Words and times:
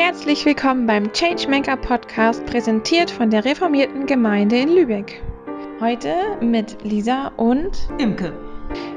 Herzlich 0.00 0.44
willkommen 0.44 0.86
beim 0.86 1.12
Changemaker 1.12 1.76
Podcast, 1.76 2.46
präsentiert 2.46 3.10
von 3.10 3.30
der 3.30 3.44
reformierten 3.44 4.06
Gemeinde 4.06 4.56
in 4.56 4.68
Lübeck. 4.68 5.20
Heute 5.80 6.14
mit 6.40 6.84
Lisa 6.84 7.32
und 7.36 7.76
Imke. 7.98 8.32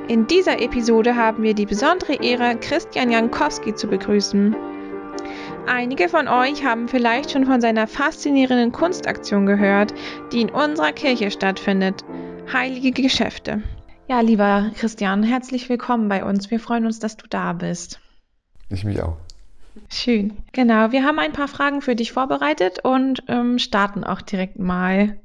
In 0.07 0.27
dieser 0.27 0.61
Episode 0.61 1.15
haben 1.15 1.41
wir 1.41 1.55
die 1.55 1.65
besondere 1.65 2.13
Ehre, 2.23 2.55
Christian 2.55 3.09
Jankowski 3.09 3.73
zu 3.73 3.87
begrüßen. 3.87 4.55
Einige 5.65 6.07
von 6.07 6.27
euch 6.27 6.63
haben 6.63 6.87
vielleicht 6.87 7.31
schon 7.31 7.47
von 7.47 7.61
seiner 7.61 7.87
faszinierenden 7.87 8.71
Kunstaktion 8.71 9.47
gehört, 9.47 9.95
die 10.31 10.41
in 10.41 10.51
unserer 10.51 10.91
Kirche 10.91 11.31
stattfindet. 11.31 12.05
Heilige 12.53 12.91
Geschäfte. 12.91 13.63
Ja, 14.07 14.21
lieber 14.21 14.69
Christian, 14.75 15.23
herzlich 15.23 15.67
willkommen 15.67 16.09
bei 16.09 16.23
uns. 16.23 16.51
Wir 16.51 16.59
freuen 16.59 16.85
uns, 16.85 16.99
dass 16.99 17.17
du 17.17 17.25
da 17.27 17.53
bist. 17.53 17.99
Ich 18.69 18.83
mich 18.83 19.01
auch. 19.01 19.17
Schön. 19.89 20.33
Genau, 20.51 20.91
wir 20.91 21.03
haben 21.03 21.19
ein 21.19 21.33
paar 21.33 21.47
Fragen 21.47 21.81
für 21.81 21.95
dich 21.95 22.11
vorbereitet 22.11 22.79
und 22.83 23.23
ähm, 23.27 23.59
starten 23.59 24.03
auch 24.03 24.21
direkt 24.21 24.59
mal. 24.59 25.19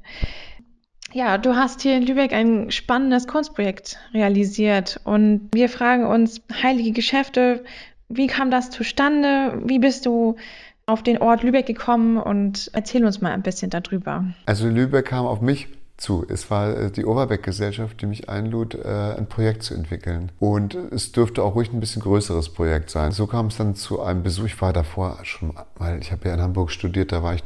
Ja, 1.13 1.39
du 1.39 1.57
hast 1.57 1.83
hier 1.83 1.97
in 1.97 2.07
Lübeck 2.07 2.33
ein 2.33 2.71
spannendes 2.71 3.27
Kunstprojekt 3.27 3.99
realisiert 4.13 5.01
und 5.05 5.49
wir 5.53 5.69
fragen 5.69 6.07
uns, 6.07 6.43
heilige 6.63 6.93
Geschäfte, 6.93 7.65
wie 8.09 8.27
kam 8.27 8.51
das 8.51 8.71
zustande? 8.71 9.63
Wie 9.65 9.79
bist 9.79 10.07
du 10.07 10.37
auf 10.87 11.03
den 11.03 11.19
Ort 11.19 11.43
Lübeck 11.43 11.67
gekommen 11.67 12.17
und 12.17 12.71
erzähl 12.73 13.05
uns 13.05 13.21
mal 13.21 13.33
ein 13.33 13.43
bisschen 13.43 13.71
darüber. 13.71 14.25
Also 14.47 14.69
Lübeck 14.69 15.07
kam 15.07 15.27
auf 15.27 15.41
mich 15.41 15.67
zu. 15.97 16.25
Es 16.29 16.51
war 16.51 16.77
äh, 16.77 16.91
die 16.91 17.05
Overbeck-Gesellschaft, 17.05 18.01
die 18.01 18.07
mich 18.07 18.29
einlud, 18.29 18.75
äh, 18.75 19.15
ein 19.17 19.27
Projekt 19.27 19.63
zu 19.63 19.75
entwickeln. 19.75 20.31
Und 20.39 20.75
es 20.75 21.13
dürfte 21.13 21.43
auch 21.43 21.55
ruhig 21.55 21.73
ein 21.73 21.81
bisschen 21.81 22.03
größeres 22.03 22.51
Projekt 22.51 22.91
sein. 22.91 23.13
So 23.13 23.27
kam 23.27 23.47
es 23.47 23.57
dann 23.57 23.75
zu 23.75 24.01
einem 24.03 24.23
Besuch. 24.23 24.45
Ich 24.45 24.61
war 24.61 24.73
davor 24.73 25.19
schon 25.23 25.53
mal, 25.79 25.99
ich 25.99 26.13
habe 26.13 26.29
ja 26.29 26.35
in 26.35 26.41
Hamburg 26.41 26.71
studiert, 26.71 27.13
da 27.13 27.23
war 27.23 27.35
ich 27.35 27.43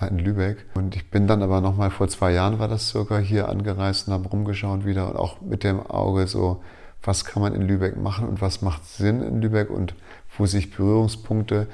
mal 0.00 0.08
in 0.08 0.18
Lübeck. 0.18 0.66
Und 0.74 0.96
ich 0.96 1.10
bin 1.10 1.26
dann 1.26 1.42
aber 1.42 1.60
nochmal 1.60 1.90
vor 1.90 2.08
zwei 2.08 2.32
Jahren 2.32 2.58
war 2.58 2.68
das 2.68 2.88
circa 2.88 3.18
hier 3.18 3.48
angereist 3.48 4.08
und 4.08 4.14
habe 4.14 4.28
rumgeschaut 4.28 4.84
wieder 4.84 5.08
und 5.08 5.16
auch 5.16 5.40
mit 5.40 5.64
dem 5.64 5.80
Auge 5.80 6.26
so, 6.26 6.62
was 7.02 7.24
kann 7.24 7.42
man 7.42 7.54
in 7.54 7.62
Lübeck 7.62 7.96
machen 7.96 8.28
und 8.28 8.40
was 8.40 8.62
macht 8.62 8.84
Sinn 8.86 9.22
in 9.22 9.40
Lübeck 9.40 9.70
und 9.70 9.94
wo 10.36 10.46
sich 10.46 10.70
Berührungspunkte. 10.70 11.68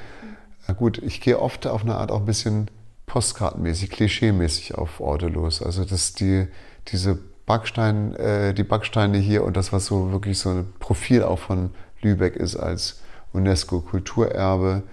Na 0.66 0.74
gut, 0.74 0.98
ich 0.98 1.20
gehe 1.20 1.40
oft 1.40 1.66
auf 1.66 1.82
eine 1.82 1.96
Art 1.96 2.10
auch 2.10 2.20
ein 2.20 2.26
bisschen 2.26 2.68
postkartenmäßig, 3.10 3.90
klischeemäßig 3.90 4.76
auf 4.76 5.00
Orte 5.00 5.26
los. 5.26 5.62
Also 5.62 5.84
dass 5.84 6.12
die, 6.12 6.46
diese 6.88 7.18
Backstein, 7.44 8.14
äh, 8.14 8.54
die 8.54 8.62
Backsteine 8.62 9.18
hier 9.18 9.42
und 9.42 9.56
das, 9.56 9.72
was 9.72 9.86
so 9.86 10.12
wirklich 10.12 10.38
so 10.38 10.50
ein 10.50 10.72
Profil 10.78 11.24
auch 11.24 11.40
von 11.40 11.70
Lübeck 12.02 12.36
ist 12.36 12.54
als 12.54 13.00
UNESCO-Kulturerbe, 13.32 14.84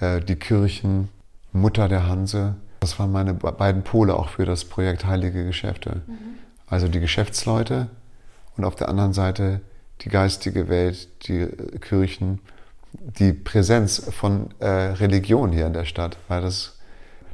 äh, 0.00 0.20
die 0.20 0.34
Kirchen, 0.34 1.08
Mutter 1.52 1.88
der 1.88 2.08
Hanse. 2.08 2.56
Das 2.80 2.98
waren 2.98 3.12
meine 3.12 3.32
beiden 3.34 3.84
Pole 3.84 4.16
auch 4.16 4.30
für 4.30 4.44
das 4.44 4.64
Projekt 4.64 5.06
Heilige 5.06 5.46
Geschäfte. 5.46 6.02
Mhm. 6.08 6.16
Also 6.66 6.88
die 6.88 6.98
Geschäftsleute 6.98 7.90
und 8.56 8.64
auf 8.64 8.74
der 8.74 8.88
anderen 8.88 9.12
Seite 9.12 9.60
die 10.00 10.08
geistige 10.08 10.68
Welt, 10.68 11.08
die 11.28 11.46
Kirchen, 11.80 12.40
die 12.92 13.32
Präsenz 13.32 14.02
von 14.10 14.50
äh, 14.58 14.66
Religion 14.66 15.52
hier 15.52 15.68
in 15.68 15.74
der 15.74 15.84
Stadt, 15.84 16.16
weil 16.26 16.40
das 16.40 16.80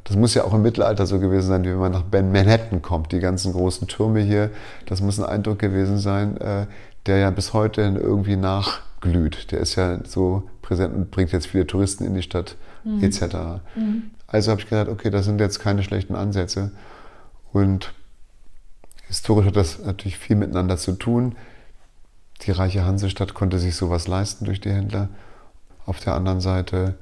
das 0.03 0.15
muss 0.15 0.33
ja 0.33 0.43
auch 0.43 0.53
im 0.53 0.61
Mittelalter 0.61 1.05
so 1.05 1.19
gewesen 1.19 1.47
sein, 1.47 1.63
wie 1.63 1.69
wenn 1.69 1.77
man 1.77 1.91
nach 1.91 2.05
Manhattan 2.11 2.81
kommt. 2.81 3.11
Die 3.11 3.19
ganzen 3.19 3.53
großen 3.53 3.87
Türme 3.87 4.21
hier, 4.21 4.49
das 4.85 5.01
muss 5.01 5.19
ein 5.19 5.25
Eindruck 5.25 5.59
gewesen 5.59 5.97
sein, 5.97 6.37
äh, 6.37 6.65
der 7.05 7.17
ja 7.17 7.29
bis 7.29 7.53
heute 7.53 7.81
irgendwie 7.81 8.35
nachglüht. 8.35 9.51
Der 9.51 9.59
ist 9.59 9.75
ja 9.75 9.99
so 10.05 10.43
präsent 10.61 10.95
und 10.95 11.11
bringt 11.11 11.31
jetzt 11.31 11.47
viele 11.47 11.67
Touristen 11.67 12.05
in 12.05 12.13
die 12.13 12.21
Stadt 12.21 12.55
mhm. 12.83 13.03
etc. 13.03 13.21
Mhm. 13.75 14.11
Also 14.27 14.51
habe 14.51 14.61
ich 14.61 14.69
gedacht, 14.69 14.89
okay, 14.89 15.09
das 15.09 15.25
sind 15.25 15.39
jetzt 15.39 15.59
keine 15.59 15.83
schlechten 15.83 16.15
Ansätze. 16.15 16.71
Und 17.51 17.93
historisch 19.07 19.47
hat 19.47 19.55
das 19.55 19.79
natürlich 19.83 20.17
viel 20.17 20.35
miteinander 20.35 20.77
zu 20.77 20.93
tun. 20.93 21.35
Die 22.43 22.51
reiche 22.51 22.85
Hansestadt 22.85 23.33
konnte 23.33 23.59
sich 23.59 23.75
sowas 23.75 24.07
leisten 24.07 24.45
durch 24.45 24.61
die 24.61 24.71
Händler. 24.71 25.09
Auf 25.85 25.99
der 25.99 26.13
anderen 26.13 26.41
Seite 26.41 26.95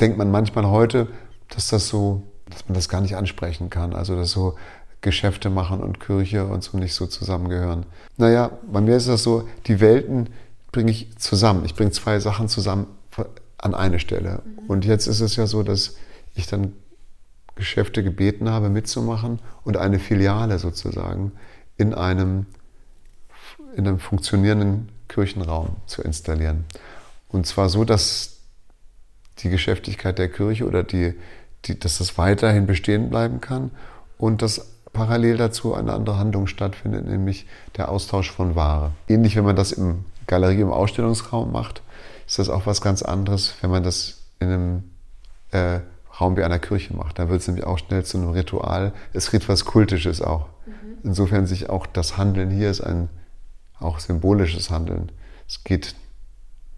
denkt 0.00 0.18
man 0.18 0.30
manchmal 0.30 0.66
heute, 0.66 1.08
dass 1.48 1.68
das 1.68 1.88
so, 1.88 2.22
dass 2.50 2.66
man 2.68 2.74
das 2.74 2.88
gar 2.88 3.00
nicht 3.00 3.16
ansprechen 3.16 3.70
kann. 3.70 3.94
Also 3.94 4.16
dass 4.16 4.30
so 4.30 4.56
Geschäfte 5.00 5.50
machen 5.50 5.80
und 5.80 6.00
Kirche 6.00 6.46
und 6.46 6.64
so 6.64 6.78
nicht 6.78 6.94
so 6.94 7.06
zusammengehören. 7.06 7.86
Naja, 8.16 8.50
bei 8.70 8.80
mir 8.80 8.96
ist 8.96 9.08
das 9.08 9.22
so, 9.22 9.48
die 9.66 9.80
Welten 9.80 10.30
bringe 10.72 10.90
ich 10.90 11.16
zusammen. 11.18 11.64
Ich 11.64 11.74
bringe 11.74 11.90
zwei 11.90 12.18
Sachen 12.18 12.48
zusammen 12.48 12.86
an 13.58 13.74
eine 13.74 13.98
Stelle. 13.98 14.42
Mhm. 14.44 14.66
Und 14.68 14.84
jetzt 14.84 15.06
ist 15.06 15.20
es 15.20 15.36
ja 15.36 15.46
so, 15.46 15.62
dass 15.62 15.96
ich 16.34 16.46
dann 16.46 16.72
Geschäfte 17.54 18.02
gebeten 18.02 18.50
habe, 18.50 18.68
mitzumachen 18.68 19.40
und 19.64 19.76
eine 19.76 19.98
Filiale 19.98 20.58
sozusagen 20.58 21.32
in 21.76 21.94
einem, 21.94 22.46
in 23.74 23.86
einem 23.86 23.98
funktionierenden 23.98 24.90
Kirchenraum 25.08 25.76
zu 25.86 26.02
installieren. 26.02 26.64
Und 27.28 27.46
zwar 27.46 27.68
so, 27.68 27.84
dass 27.84 28.35
die 29.38 29.50
Geschäftigkeit 29.50 30.18
der 30.18 30.28
Kirche 30.28 30.66
oder 30.66 30.82
die, 30.82 31.14
die, 31.64 31.78
dass 31.78 31.98
das 31.98 32.18
weiterhin 32.18 32.66
bestehen 32.66 33.10
bleiben 33.10 33.40
kann 33.40 33.70
und 34.18 34.42
dass 34.42 34.72
parallel 34.92 35.36
dazu 35.36 35.74
eine 35.74 35.92
andere 35.92 36.18
Handlung 36.18 36.46
stattfindet, 36.46 37.06
nämlich 37.06 37.46
der 37.76 37.90
Austausch 37.90 38.30
von 38.30 38.54
Ware. 38.54 38.92
Ähnlich, 39.08 39.36
wenn 39.36 39.44
man 39.44 39.56
das 39.56 39.72
im 39.72 40.06
Galerie- 40.26 40.62
im 40.62 40.72
Ausstellungsraum 40.72 41.52
macht, 41.52 41.82
ist 42.26 42.38
das 42.38 42.48
auch 42.48 42.66
was 42.66 42.80
ganz 42.80 43.02
anderes, 43.02 43.54
wenn 43.60 43.70
man 43.70 43.82
das 43.82 44.22
in 44.40 44.48
einem 44.48 44.84
äh, 45.50 45.80
Raum 46.18 46.36
wie 46.36 46.42
einer 46.42 46.58
Kirche 46.58 46.94
macht. 46.94 47.18
Da 47.18 47.28
wird 47.28 47.42
es 47.42 47.46
nämlich 47.46 47.66
auch 47.66 47.78
schnell 47.78 48.04
zu 48.04 48.16
einem 48.16 48.30
Ritual. 48.30 48.92
Es 49.12 49.30
kriegt 49.30 49.48
was 49.48 49.64
Kultisches 49.64 50.22
auch. 50.22 50.46
Mhm. 50.64 50.72
Insofern 51.04 51.46
sich 51.46 51.68
auch 51.68 51.86
das 51.86 52.16
Handeln 52.16 52.50
hier 52.50 52.70
ist 52.70 52.80
ein 52.80 53.08
auch 53.78 53.98
symbolisches 53.98 54.70
Handeln. 54.70 55.12
Es 55.46 55.62
geht 55.62 55.94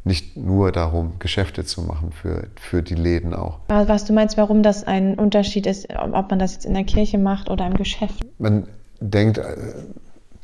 nicht 0.08 0.36
nur 0.36 0.72
darum, 0.72 1.12
Geschäfte 1.20 1.64
zu 1.64 1.82
machen 1.82 2.10
für, 2.10 2.48
für 2.56 2.82
die 2.82 2.96
Läden 2.96 3.34
auch. 3.34 3.60
Was 3.68 4.04
du 4.04 4.12
meinst, 4.12 4.36
warum 4.36 4.64
das 4.64 4.82
ein 4.82 5.14
Unterschied 5.14 5.66
ist, 5.66 5.86
ob 5.90 6.30
man 6.30 6.40
das 6.40 6.54
jetzt 6.54 6.66
in 6.66 6.74
der 6.74 6.84
Kirche 6.84 7.18
macht 7.18 7.48
oder 7.48 7.66
im 7.66 7.74
Geschäft? 7.74 8.26
Man 8.38 8.66
denkt 9.00 9.38
äh, 9.38 9.54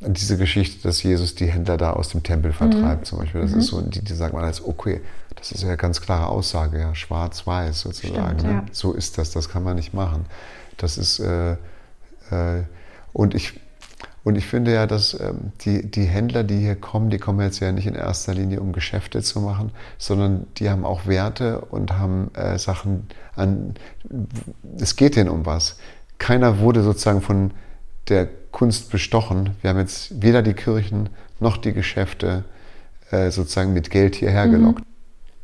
an 0.03 0.13
diese 0.13 0.37
Geschichte, 0.37 0.83
dass 0.83 1.03
Jesus 1.03 1.35
die 1.35 1.47
Händler 1.47 1.77
da 1.77 1.93
aus 1.93 2.09
dem 2.09 2.23
Tempel 2.23 2.51
mhm. 2.51 2.55
vertreibt, 2.55 3.01
mhm. 3.01 3.05
zum 3.05 3.19
Beispiel. 3.19 3.41
Das 3.41 3.51
mhm. 3.51 3.59
ist 3.59 3.67
so, 3.67 3.81
die, 3.81 4.01
die 4.01 4.13
sagt 4.13 4.33
man 4.33 4.45
als, 4.45 4.63
okay, 4.63 5.01
das 5.35 5.51
ist 5.51 5.63
ja 5.63 5.67
eine 5.67 5.77
ganz 5.77 5.99
klare 5.99 6.27
Aussage, 6.27 6.79
ja, 6.79 6.95
schwarz-weiß 6.95 7.81
sozusagen. 7.81 8.39
Stimmt, 8.39 8.43
ne? 8.43 8.51
ja. 8.51 8.65
So 8.71 8.93
ist 8.93 9.17
das, 9.17 9.31
das 9.31 9.49
kann 9.49 9.63
man 9.63 9.75
nicht 9.75 9.93
machen. 9.93 10.25
Das 10.77 10.97
ist, 10.97 11.19
äh, 11.19 11.53
äh, 11.53 12.63
und 13.11 13.35
ich 13.35 13.59
und 14.25 14.35
ich 14.39 14.47
finde 14.47 14.73
ja, 14.73 14.87
dass 14.87 15.13
ähm, 15.19 15.51
die, 15.61 15.89
die 15.89 16.05
Händler, 16.05 16.43
die 16.43 16.57
hier 16.57 16.75
kommen, 16.75 17.11
die 17.11 17.19
kommen 17.19 17.41
jetzt 17.41 17.59
ja 17.59 17.71
nicht 17.71 17.85
in 17.85 17.93
erster 17.93 18.33
Linie, 18.33 18.59
um 18.59 18.73
Geschäfte 18.73 19.21
zu 19.21 19.39
machen, 19.39 19.71
sondern 19.99 20.47
die 20.57 20.67
haben 20.71 20.83
auch 20.83 21.05
Werte 21.05 21.61
und 21.61 21.99
haben 21.99 22.33
äh, 22.33 22.57
Sachen 22.57 23.07
an. 23.35 23.75
Es 24.79 24.95
geht 24.95 25.15
denen 25.15 25.29
um 25.29 25.45
was. 25.45 25.77
Keiner 26.17 26.57
wurde 26.57 26.81
sozusagen 26.81 27.21
von 27.21 27.51
der 28.09 28.27
Kunst 28.51 28.89
bestochen. 28.89 29.51
Wir 29.61 29.69
haben 29.69 29.77
jetzt 29.77 30.19
weder 30.23 30.41
die 30.41 30.55
Kirchen 30.55 31.09
noch 31.39 31.57
die 31.57 31.73
Geschäfte 31.73 32.45
äh, 33.11 33.29
sozusagen 33.29 33.73
mit 33.73 33.91
Geld 33.91 34.15
hierher 34.15 34.47
mhm. 34.47 34.51
gelockt. 34.51 34.83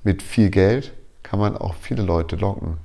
Mit 0.03 0.23
viel 0.23 0.49
Geld 0.49 0.91
kann 1.21 1.37
man 1.37 1.55
auch 1.55 1.75
viele 1.75 2.01
Leute 2.01 2.35
locken. 2.35 2.77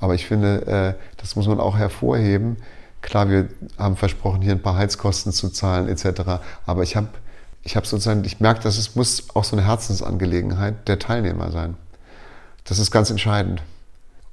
Aber 0.00 0.14
ich 0.14 0.26
finde, 0.26 0.66
äh, 0.98 1.02
das 1.16 1.34
muss 1.34 1.48
man 1.48 1.60
auch 1.60 1.78
hervorheben 1.78 2.58
Klar, 3.02 3.28
wir 3.30 3.48
haben 3.78 3.96
versprochen, 3.96 4.42
hier 4.42 4.52
ein 4.52 4.62
paar 4.62 4.76
Heizkosten 4.76 5.32
zu 5.32 5.48
zahlen 5.48 5.88
etc. 5.88 6.42
Aber 6.66 6.82
ich 6.82 6.96
habe 6.96 7.08
ich 7.62 7.76
hab 7.76 7.86
sozusagen, 7.86 8.24
ich 8.24 8.40
merke, 8.40 8.62
dass 8.62 8.78
es 8.78 8.94
muss 8.94 9.24
auch 9.34 9.44
so 9.44 9.56
eine 9.56 9.66
Herzensangelegenheit 9.66 10.88
der 10.88 10.98
Teilnehmer 10.98 11.50
sein. 11.50 11.76
Das 12.64 12.78
ist 12.78 12.90
ganz 12.90 13.10
entscheidend. 13.10 13.62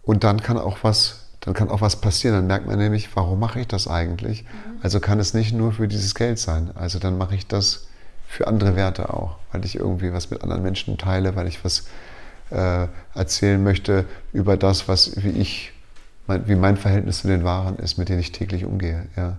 Und 0.03 0.24
dann 0.24 0.42
kann 0.42 0.57
auch 0.57 0.80
was, 0.83 1.25
dann 1.42 1.53
kann 1.53 1.69
auch 1.69 1.81
was 1.81 1.97
passieren. 1.97 2.36
Dann 2.36 2.47
merkt 2.47 2.68
man 2.68 2.77
nämlich, 2.77 3.13
warum 3.15 3.39
mache 3.39 3.59
ich 3.59 3.68
das 3.68 3.88
eigentlich? 3.88 4.44
Mhm. 4.44 4.80
Also 4.81 5.00
kann 5.00 5.19
es 5.19 5.33
nicht 5.33 5.53
nur 5.53 5.74
für 5.74 5.88
dieses 5.88 6.15
Geld 6.15 6.39
sein. 6.39 6.71
Also 6.75 7.00
dann 7.00 7.18
mache 7.18 7.36
ich 7.36 7.47
das 7.47 7.88
für 8.27 8.47
andere 8.47 8.75
Werte 8.75 9.13
auch, 9.13 9.38
weil 9.51 9.65
ich 9.65 9.75
irgendwie 9.75 10.13
was 10.13 10.30
mit 10.30 10.44
anderen 10.44 10.62
Menschen 10.62 10.97
teile, 10.97 11.36
weil 11.36 11.47
ich 11.47 11.63
was 11.63 11.86
äh, 12.50 12.88
erzählen 13.13 13.62
möchte 13.62 14.06
über 14.33 14.57
das, 14.57 14.88
was 14.88 15.24
wie 15.24 15.30
ich 15.30 15.74
mein, 16.27 16.47
wie 16.47 16.56
mein 16.56 16.77
Verhältnis 16.77 17.21
zu 17.21 17.27
den 17.27 17.44
Waren 17.44 17.77
ist, 17.77 17.97
mit 17.97 18.09
denen 18.09 18.19
ich 18.19 18.31
täglich 18.31 18.65
umgehe. 18.65 19.07
Ja. 19.15 19.38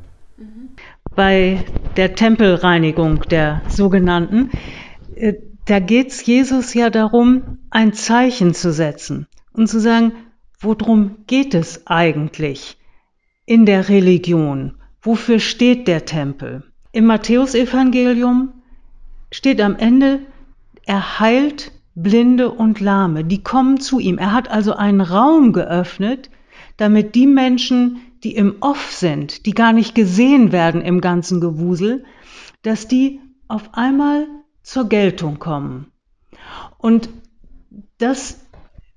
Bei 1.14 1.64
der 1.96 2.14
Tempelreinigung 2.14 3.22
der 3.28 3.62
sogenannten, 3.68 4.50
äh, 5.14 5.34
da 5.64 5.80
geht 5.80 6.08
es 6.08 6.24
Jesus 6.24 6.74
ja 6.74 6.90
darum, 6.90 7.58
ein 7.70 7.92
Zeichen 7.92 8.54
zu 8.54 8.72
setzen 8.72 9.26
und 9.52 9.68
zu 9.68 9.80
sagen, 9.80 10.12
worum 10.60 11.18
geht 11.26 11.54
es 11.54 11.86
eigentlich 11.86 12.78
in 13.44 13.66
der 13.66 13.88
Religion? 13.88 14.74
Wofür 15.02 15.40
steht 15.40 15.88
der 15.88 16.04
Tempel? 16.04 16.62
Im 16.92 17.06
Matthäusevangelium 17.06 18.52
steht 19.30 19.60
am 19.60 19.76
Ende, 19.76 20.20
er 20.86 21.20
heilt 21.20 21.72
Blinde 21.94 22.50
und 22.50 22.80
Lahme, 22.80 23.24
die 23.24 23.42
kommen 23.42 23.78
zu 23.80 23.98
ihm. 23.98 24.18
Er 24.18 24.32
hat 24.32 24.50
also 24.50 24.74
einen 24.74 25.00
Raum 25.00 25.52
geöffnet, 25.52 26.30
damit 26.78 27.14
die 27.14 27.26
Menschen, 27.26 28.00
die 28.24 28.34
im 28.34 28.56
Off 28.60 28.90
sind, 28.90 29.44
die 29.44 29.52
gar 29.52 29.74
nicht 29.74 29.94
gesehen 29.94 30.50
werden 30.50 30.80
im 30.80 31.02
ganzen 31.02 31.40
Gewusel, 31.40 32.04
dass 32.62 32.88
die 32.88 33.20
auf 33.46 33.74
einmal 33.74 34.26
zur 34.62 34.88
Geltung 34.88 35.38
kommen. 35.38 35.92
Und 36.78 37.10
das 37.98 38.40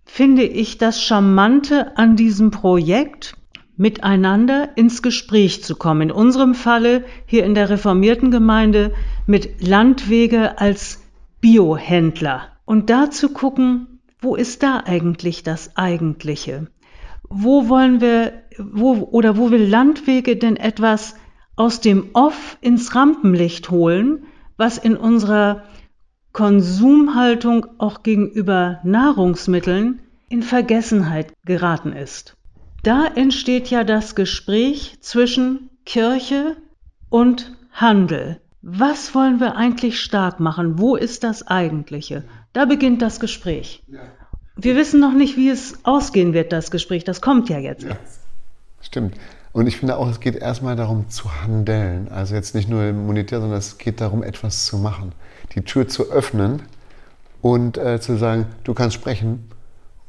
finde 0.05 0.43
ich 0.43 0.77
das 0.77 1.01
Charmante 1.01 1.97
an 1.97 2.15
diesem 2.15 2.51
Projekt, 2.51 3.35
miteinander 3.77 4.77
ins 4.77 5.01
Gespräch 5.01 5.63
zu 5.63 5.75
kommen. 5.75 6.01
In 6.01 6.11
unserem 6.11 6.53
Falle 6.53 7.03
hier 7.25 7.45
in 7.45 7.55
der 7.55 7.69
reformierten 7.69 8.29
Gemeinde 8.29 8.93
mit 9.25 9.65
Landwege 9.65 10.59
als 10.59 11.01
Biohändler. 11.39 12.43
Und 12.65 12.91
da 12.91 13.09
zu 13.09 13.29
gucken, 13.29 14.01
wo 14.19 14.35
ist 14.35 14.61
da 14.61 14.83
eigentlich 14.85 15.41
das 15.41 15.75
Eigentliche? 15.77 16.67
Wo 17.33 17.69
wollen 17.69 18.01
wir, 18.01 18.43
wo, 18.57 18.93
oder 19.11 19.37
wo 19.37 19.51
will 19.51 19.65
Landwege 19.65 20.35
denn 20.35 20.57
etwas 20.57 21.15
aus 21.55 21.79
dem 21.81 22.09
Off 22.13 22.57
ins 22.61 22.95
Rampenlicht 22.95 23.69
holen, 23.69 24.25
was 24.57 24.77
in 24.77 24.95
unserer 24.97 25.63
Konsumhaltung 26.33 27.65
auch 27.77 28.03
gegenüber 28.03 28.79
Nahrungsmitteln 28.83 30.01
in 30.29 30.43
Vergessenheit 30.43 31.33
geraten 31.45 31.91
ist. 31.91 32.37
Da 32.83 33.05
entsteht 33.05 33.69
ja 33.69 33.83
das 33.83 34.15
Gespräch 34.15 34.97
zwischen 35.01 35.69
Kirche 35.85 36.55
und 37.09 37.55
Handel. 37.71 38.41
Was 38.61 39.13
wollen 39.13 39.39
wir 39.39 39.55
eigentlich 39.55 39.99
stark 39.99 40.39
machen? 40.39 40.79
Wo 40.79 40.95
ist 40.95 41.23
das 41.23 41.45
Eigentliche? 41.47 42.23
Da 42.53 42.65
beginnt 42.65 43.01
das 43.01 43.19
Gespräch. 43.19 43.83
Wir 44.63 44.75
wissen 44.75 44.99
noch 44.99 45.13
nicht, 45.13 45.37
wie 45.37 45.49
es 45.49 45.79
ausgehen 45.83 46.33
wird, 46.33 46.51
das 46.51 46.69
Gespräch. 46.69 47.03
Das 47.03 47.19
kommt 47.19 47.49
ja 47.49 47.57
jetzt. 47.57 47.83
Ja, 47.83 47.97
stimmt. 48.81 49.15
Und 49.53 49.67
ich 49.67 49.77
finde 49.77 49.97
auch, 49.97 50.07
es 50.07 50.19
geht 50.19 50.35
erstmal 50.35 50.75
darum 50.75 51.09
zu 51.09 51.41
handeln. 51.41 52.07
Also 52.09 52.35
jetzt 52.35 52.53
nicht 52.53 52.69
nur 52.69 52.93
monetär, 52.93 53.41
sondern 53.41 53.57
es 53.57 53.77
geht 53.77 53.99
darum, 53.99 54.23
etwas 54.23 54.65
zu 54.65 54.77
machen. 54.77 55.13
Die 55.55 55.61
Tür 55.61 55.87
zu 55.87 56.11
öffnen 56.11 56.61
und 57.41 57.77
äh, 57.77 57.99
zu 57.99 58.17
sagen, 58.17 58.45
du 58.63 58.73
kannst 58.73 58.95
sprechen 58.95 59.49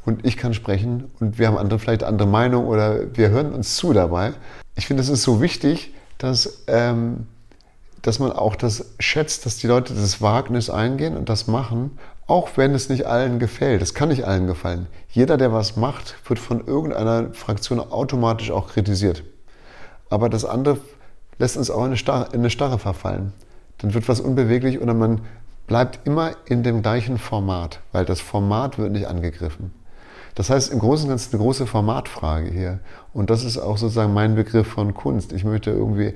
und 0.05 0.25
ich 0.25 0.37
kann 0.37 0.53
sprechen 0.53 1.11
und 1.19 1.39
wir 1.39 1.47
haben 1.47 1.57
andere, 1.57 1.79
vielleicht 1.79 2.05
andere 2.05 2.29
Meinung 2.29 2.67
oder 2.67 3.17
wir 3.17 3.31
hören 3.31 3.53
uns 3.53 3.77
zu 3.77 3.93
dabei. 3.93 4.35
Ich 4.77 4.87
finde, 4.87 5.03
es 5.03 5.09
ist 5.09 5.23
so 5.23 5.41
wichtig, 5.41 5.95
dass, 6.19 6.65
ähm, 6.67 7.27
dass 8.03 8.19
man 8.19 8.33
auch 8.33 8.55
das 8.55 8.95
schätzt, 9.01 9.47
dass 9.47 9.57
die 9.57 9.67
Leute 9.67 9.95
das 9.95 10.21
Wagnis 10.21 10.71
eingehen 10.71 11.17
und 11.17 11.29
das 11.29 11.47
machen, 11.47 11.99
auch 12.33 12.57
wenn 12.57 12.75
es 12.75 12.89
nicht 12.89 13.05
allen 13.05 13.39
gefällt. 13.39 13.83
Es 13.83 13.93
kann 13.93 14.09
nicht 14.09 14.25
allen 14.25 14.47
gefallen. 14.47 14.87
Jeder, 15.11 15.37
der 15.37 15.53
was 15.53 15.77
macht, 15.77 16.17
wird 16.27 16.39
von 16.39 16.67
irgendeiner 16.67 17.35
Fraktion 17.35 17.79
automatisch 17.79 18.51
auch 18.51 18.69
kritisiert. 18.69 19.23
Aber 20.09 20.31
das 20.31 20.47
andere 20.47 20.79
lässt 21.37 21.59
uns 21.59 21.71
auch 21.71 21.81
in 21.81 21.89
eine 21.89 21.99
Starre, 21.99 22.29
in 22.33 22.41
eine 22.41 22.49
Starre 22.49 22.79
verfallen. 22.79 23.35
Dann 23.77 23.93
wird 23.93 24.09
was 24.09 24.19
unbeweglich 24.19 24.81
oder 24.81 24.95
man 24.95 25.21
bleibt 25.67 26.07
immer 26.07 26.31
in 26.47 26.63
dem 26.63 26.81
gleichen 26.81 27.19
Format, 27.19 27.81
weil 27.93 28.07
das 28.07 28.23
Format 28.23 28.79
wird 28.79 28.93
nicht 28.93 29.09
angegriffen. 29.09 29.71
Das 30.35 30.49
heißt, 30.49 30.73
im 30.73 30.79
Großen 30.79 31.05
und 31.05 31.11
Ganzen 31.11 31.35
eine 31.35 31.43
große 31.43 31.67
Formatfrage 31.67 32.51
hier. 32.51 32.81
Und 33.13 33.29
das 33.29 33.45
ist 33.45 33.59
auch 33.59 33.77
sozusagen 33.77 34.15
mein 34.15 34.37
Begriff 34.37 34.69
von 34.69 34.95
Kunst. 34.95 35.35
Ich 35.35 35.45
möchte 35.45 35.71
irgendwie, 35.71 36.15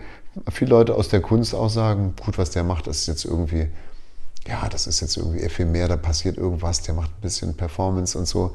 viele 0.50 0.70
Leute 0.70 0.94
aus 0.94 1.10
der 1.10 1.20
Kunst 1.20 1.54
auch 1.54 1.68
sagen, 1.68 2.14
gut, 2.24 2.38
was 2.38 2.52
der 2.52 2.64
macht, 2.64 2.86
ist 2.86 3.06
jetzt 3.06 3.26
irgendwie, 3.26 3.68
ja, 4.48 4.68
das 4.68 4.86
ist 4.86 5.00
jetzt 5.00 5.16
irgendwie 5.16 5.40
ephemer, 5.40 5.88
da 5.88 5.96
passiert 5.96 6.38
irgendwas, 6.38 6.82
der 6.82 6.94
macht 6.94 7.10
ein 7.10 7.20
bisschen 7.20 7.56
Performance 7.56 8.16
und 8.18 8.26
so. 8.26 8.54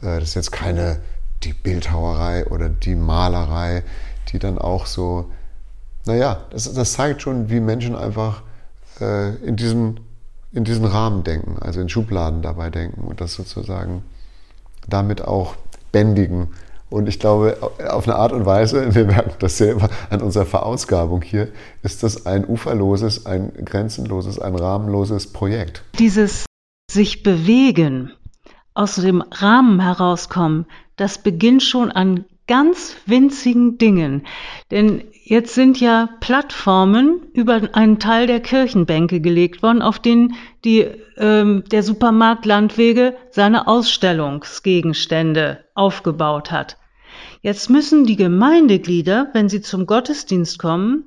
Äh, 0.00 0.20
das 0.20 0.30
ist 0.30 0.34
jetzt 0.34 0.52
keine, 0.52 1.00
die 1.42 1.52
Bildhauerei 1.52 2.46
oder 2.46 2.68
die 2.68 2.94
Malerei, 2.94 3.82
die 4.28 4.38
dann 4.38 4.58
auch 4.58 4.86
so, 4.86 5.30
naja, 6.04 6.44
das, 6.50 6.72
das 6.72 6.92
zeigt 6.92 7.22
schon, 7.22 7.50
wie 7.50 7.60
Menschen 7.60 7.96
einfach 7.96 8.42
äh, 9.00 9.34
in, 9.36 9.56
diesem, 9.56 9.98
in 10.52 10.64
diesen 10.64 10.84
Rahmen 10.84 11.24
denken, 11.24 11.58
also 11.60 11.80
in 11.80 11.88
Schubladen 11.88 12.42
dabei 12.42 12.70
denken 12.70 13.02
und 13.02 13.20
das 13.20 13.34
sozusagen 13.34 14.04
damit 14.88 15.22
auch 15.22 15.54
bändigen. 15.92 16.48
Und 16.92 17.08
ich 17.08 17.18
glaube, 17.18 17.56
auf 17.88 18.06
eine 18.06 18.16
Art 18.16 18.32
und 18.32 18.44
Weise, 18.44 18.94
wir 18.94 19.06
merken 19.06 19.32
das 19.38 19.56
selber 19.56 19.88
an 20.10 20.20
unserer 20.20 20.46
Verausgabung 20.46 21.22
hier, 21.22 21.48
ist 21.82 22.02
das 22.02 22.26
ein 22.26 22.46
uferloses, 22.46 23.24
ein 23.26 23.52
grenzenloses, 23.64 24.38
ein 24.38 24.54
rahmenloses 24.54 25.32
Projekt. 25.32 25.82
Dieses 25.98 26.44
sich 26.90 27.22
bewegen, 27.22 28.12
aus 28.74 28.96
dem 28.96 29.22
Rahmen 29.22 29.80
herauskommen, 29.80 30.66
das 30.96 31.18
beginnt 31.18 31.62
schon 31.62 31.90
an 31.90 32.24
ganz 32.46 32.96
winzigen 33.06 33.78
Dingen. 33.78 34.26
Denn 34.70 35.04
jetzt 35.24 35.54
sind 35.54 35.80
ja 35.80 36.10
Plattformen 36.20 37.22
über 37.32 37.60
einen 37.72 37.98
Teil 37.98 38.26
der 38.26 38.40
Kirchenbänke 38.40 39.20
gelegt 39.20 39.62
worden, 39.62 39.80
auf 39.80 39.98
denen 39.98 40.34
die, 40.64 40.86
ähm, 41.16 41.64
der 41.70 41.82
Supermarkt 41.82 42.44
Landwege 42.44 43.16
seine 43.30 43.68
Ausstellungsgegenstände 43.68 45.64
aufgebaut 45.74 46.50
hat. 46.50 46.76
Jetzt 47.42 47.70
müssen 47.70 48.06
die 48.06 48.14
Gemeindeglieder, 48.14 49.30
wenn 49.32 49.48
sie 49.48 49.60
zum 49.60 49.86
Gottesdienst 49.86 50.60
kommen, 50.60 51.06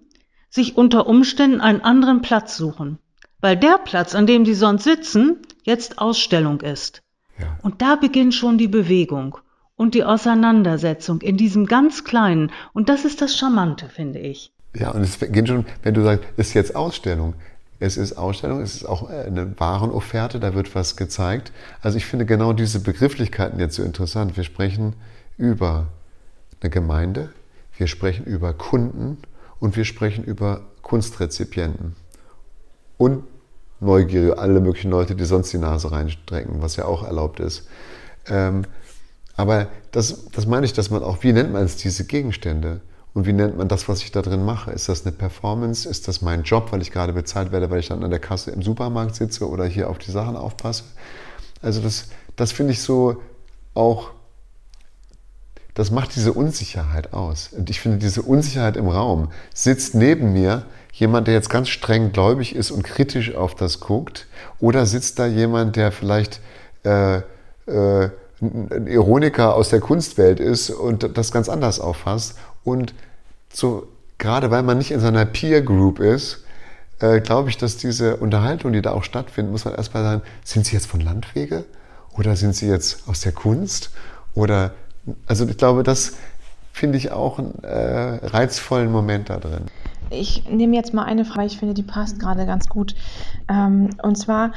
sich 0.50 0.76
unter 0.76 1.08
Umständen 1.08 1.62
einen 1.62 1.80
anderen 1.80 2.22
Platz 2.22 2.58
suchen, 2.58 3.00
weil 3.40 3.56
der 3.56 3.78
Platz, 3.78 4.16
an 4.16 4.28
dem 4.28 4.46
sie 4.46 4.54
sonst 4.54 4.84
sitzen, 4.84 5.38
jetzt 5.64 5.98
Ausstellung 5.98 6.60
ist. 6.60 7.02
Ja. 7.40 7.58
Und 7.64 7.82
da 7.82 7.96
beginnt 7.96 8.34
schon 8.34 8.58
die 8.58 8.68
Bewegung 8.68 9.38
und 9.78 9.94
die 9.96 10.04
Auseinandersetzung 10.04 11.22
in 11.22 11.38
diesem 11.38 11.68
ganz 11.68 12.04
Kleinen. 12.04 12.52
Und 12.74 12.90
das 12.90 13.06
ist 13.06 13.22
das 13.22 13.38
Charmante, 13.38 13.88
finde 13.88 14.20
ich. 14.20 14.52
Ja, 14.76 14.92
und 14.92 15.02
es 15.04 15.20
geht 15.20 15.48
schon, 15.48 15.66
wenn 15.84 15.94
du 15.94 16.04
sagst, 16.04 16.26
es 16.36 16.48
ist 16.48 16.54
jetzt 16.54 16.76
Ausstellung. 16.76 17.34
Es 17.80 17.96
ist 17.96 18.14
Ausstellung, 18.18 18.62
es 18.62 18.76
ist 18.76 18.86
auch 18.86 19.10
eine 19.10 19.58
Warenofferte, 19.58 20.40
da 20.40 20.54
wird 20.54 20.76
was 20.76 20.98
gezeigt. 20.98 21.54
Also 21.82 21.98
ich 21.98 22.06
finde 22.06 22.26
genau 22.26 22.52
diese 22.54 22.80
Begrifflichkeiten 22.82 23.60
jetzt 23.60 23.76
so 23.76 23.84
interessant. 23.84 24.38
Wir 24.38 24.44
sprechen 24.44 24.96
über 25.38 25.88
eine 26.62 26.70
Gemeinde, 26.70 27.30
wir 27.78 27.88
sprechen 27.88 28.26
über 28.26 28.54
Kunden 28.54 29.18
und 29.60 29.76
wir 29.76 29.86
sprechen 29.86 30.24
über 30.24 30.62
Kunstrezipienten. 30.82 31.96
Und 32.98 33.24
Neugierige, 33.82 34.38
alle 34.38 34.62
möglichen 34.62 34.90
Leute, 34.90 35.16
die 35.16 35.26
sonst 35.26 35.52
die 35.52 35.58
Nase 35.58 35.92
reinstrecken, 35.92 36.62
was 36.62 36.78
ja 36.78 36.86
auch 36.86 37.04
erlaubt 37.04 37.40
ist. 37.40 37.68
Ähm, 38.28 38.64
aber 39.36 39.68
das, 39.92 40.30
das 40.32 40.46
meine 40.46 40.66
ich, 40.66 40.74
dass 40.74 40.90
man 40.90 41.04
auch, 41.04 41.24
wie 41.24 41.34
nennt 41.34 41.52
man 41.52 41.64
es, 41.64 41.76
diese 41.76 42.06
Gegenstände? 42.06 42.82
Und 43.14 43.26
wie 43.26 43.34
nennt 43.34 43.58
man 43.58 43.68
das, 43.68 43.88
was 43.88 44.02
ich 44.02 44.12
da 44.12 44.22
drin 44.22 44.44
mache? 44.44 44.72
Ist 44.72 44.90
das 44.90 45.06
eine 45.06 45.14
Performance? 45.14 45.88
Ist 45.88 46.08
das 46.08 46.22
mein 46.22 46.44
Job, 46.44 46.72
weil 46.72 46.82
ich 46.82 46.92
gerade 46.92 47.14
bezahlt 47.14 47.52
werde, 47.52 47.70
weil 47.70 47.80
ich 47.80 47.88
dann 47.88 48.04
an 48.04 48.10
der 48.10 48.20
Kasse 48.20 48.52
im 48.52 48.62
Supermarkt 48.62 49.16
sitze 49.16 49.48
oder 49.48 49.66
hier 49.66 49.90
auf 49.90 49.98
die 49.98 50.12
Sachen 50.12 50.36
aufpasse? 50.36 50.84
Also 51.62 51.82
das, 51.82 52.10
das 52.36 52.52
finde 52.52 52.74
ich 52.74 52.82
so 52.82 53.22
auch, 53.74 54.12
das 55.76 55.92
macht 55.92 56.16
diese 56.16 56.34
Unsicherheit 56.34 57.14
aus. 57.14 57.50
Und 57.56 57.70
ich 57.70 57.80
finde 57.80 58.00
diese 58.00 58.24
Unsicherheit 58.24 58.76
im 58.76 58.88
Raum. 58.88 59.32
Sitzt 59.54 59.94
neben 59.94 60.34
mir 60.34 60.66
jemand, 60.92 61.28
der 61.28 61.36
jetzt 61.36 61.50
ganz 61.50 61.70
streng 61.70 62.12
gläubig 62.12 62.56
ist 62.56 62.72
und 62.72 62.84
kritisch 62.84 63.36
auf 63.36 63.54
das 63.54 63.80
guckt? 63.80 64.26
Oder 64.60 64.88
sitzt 64.88 65.20
da 65.20 65.28
jemand, 65.28 65.76
der 65.76 65.92
vielleicht... 65.92 66.42
Äh, 66.84 67.22
äh, 67.68 68.10
ein 68.42 68.88
Ironiker 68.88 69.56
aus 69.56 69.70
der 69.70 69.80
Kunstwelt 69.80 70.40
ist 70.40 70.70
und 70.70 71.18
das 71.18 71.32
ganz 71.32 71.50
anders 71.50 71.80
auffasst. 71.80 72.38
Und 72.64 72.94
so, 73.52 73.88
gerade 74.18 74.52
weil 74.52 74.64
man 74.64 74.78
nicht 74.78 74.92
in 74.92 75.00
seiner 75.00 75.26
Peer 75.26 75.62
Group 75.62 76.00
ist, 76.00 76.44
äh, 77.00 77.22
glaube 77.22 77.50
ich, 77.50 77.58
dass 77.58 77.78
diese 77.78 78.18
Unterhaltung, 78.18 78.74
die 78.74 78.82
da 78.82 78.92
auch 78.92 79.04
stattfindet, 79.04 79.52
muss 79.52 79.66
man 79.66 79.76
erstmal 79.76 80.04
sagen, 80.04 80.22
sind 80.44 80.66
sie 80.66 80.76
jetzt 80.76 80.88
von 80.88 81.00
Landwege 81.00 81.66
oder 82.18 82.36
sind 82.36 82.56
sie 82.56 82.68
jetzt 82.68 83.08
aus 83.08 83.22
der 83.22 83.32
Kunst? 83.32 83.92
Oder, 84.34 84.74
also 85.28 85.48
ich 85.48 85.58
glaube, 85.58 85.84
das 85.84 86.18
finde 86.72 86.98
ich 86.98 87.12
auch 87.12 87.40
einen 87.40 87.64
äh, 87.64 88.26
reizvollen 88.28 88.92
Moment 88.92 89.30
da 89.30 89.38
drin. 89.38 89.66
Ich 90.10 90.48
nehme 90.50 90.76
jetzt 90.76 90.94
mal 90.94 91.04
eine 91.04 91.26
Frage, 91.26 91.48
ich 91.48 91.58
finde, 91.58 91.74
die 91.74 91.84
passt 91.84 92.20
gerade 92.20 92.46
ganz 92.46 92.68
gut. 92.68 92.96
Ähm, 93.48 93.90
und 94.04 94.18
zwar, 94.18 94.52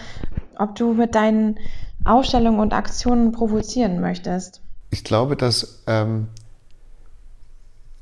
ob 0.59 0.75
du 0.75 0.93
mit 0.93 1.15
deinen 1.15 1.59
Ausstellungen 2.05 2.61
und 2.61 2.73
Aktionen 2.73 3.33
provozieren 3.33 4.01
möchtest? 4.01 4.61
Ich 4.91 5.05
glaube, 5.05 5.37
dass 5.37 5.83
ähm, 5.87 6.29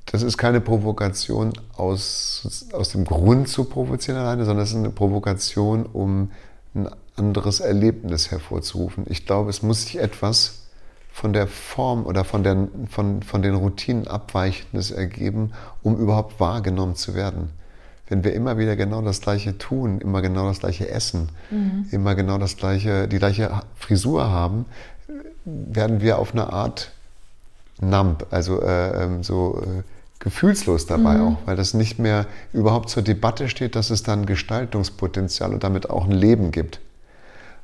das 0.07 0.23
ist 0.23 0.39
keine 0.39 0.61
Provokation 0.61 1.53
aus, 1.77 2.69
aus 2.73 2.91
dem 2.91 3.05
Grund 3.05 3.49
zu 3.49 3.65
provozieren 3.65 4.19
alleine, 4.19 4.45
sondern 4.45 4.63
es 4.63 4.71
ist 4.71 4.77
eine 4.77 4.91
Provokation, 4.91 5.85
um 5.85 6.31
ein 6.75 6.89
anderes 7.17 7.61
Erlebnis 7.61 8.31
hervorzurufen. 8.31 9.05
Ich 9.09 9.27
glaube, 9.27 9.51
es 9.51 9.63
muss 9.63 9.83
sich 9.83 9.99
etwas 9.99 10.66
von 11.17 11.33
der 11.33 11.47
Form 11.47 12.05
oder 12.05 12.25
von, 12.25 12.43
der, 12.43 12.69
von, 12.91 13.23
von 13.23 13.41
den 13.41 13.55
Routinen 13.55 14.07
Abweichendes 14.07 14.91
ergeben, 14.91 15.53
um 15.83 15.97
überhaupt 15.97 16.39
wahrgenommen 16.41 16.95
zu 16.95 17.15
werden. 17.15 17.49
wenn 18.09 18.23
wir 18.23 18.35
immer 18.35 18.59
wieder 18.59 18.77
genau 18.77 19.01
das 19.01 19.23
Gleiche 19.23 19.57
tun, 19.57 19.99
immer 20.03 20.21
genau 20.21 20.47
das 20.47 20.61
Gleiche 20.61 20.91
essen, 20.91 21.31
mhm. 21.51 21.87
immer 21.91 22.15
genau 22.17 22.37
das 22.37 22.59
Gleiche, 22.59 23.09
die 23.09 23.17
gleiche 23.17 23.63
Frisur 23.77 24.29
haben, 24.29 24.67
werden 25.47 26.03
wir 26.03 26.19
auf 26.19 26.33
eine 26.33 26.53
Art 26.53 26.93
numb, 27.81 28.27
also 28.31 28.61
äh, 28.61 29.05
ähm, 29.05 29.23
so 29.23 29.63
äh, 29.63 29.83
gefühlslos 30.19 30.85
dabei 30.85 31.15
mhm. 31.15 31.23
auch, 31.23 31.37
weil 31.47 31.57
das 31.57 31.73
nicht 31.73 31.99
mehr 31.99 32.27
überhaupt 32.53 32.91
zur 32.91 33.03
Debatte 33.03 33.49
steht, 33.49 33.75
dass 33.75 33.89
es 33.89 34.03
dann 34.03 34.27
Gestaltungspotenzial 34.27 35.55
und 35.55 35.65
damit 35.65 35.89
auch 35.89 36.05
ein 36.05 36.13
Leben 36.13 36.51
gibt. 36.51 36.81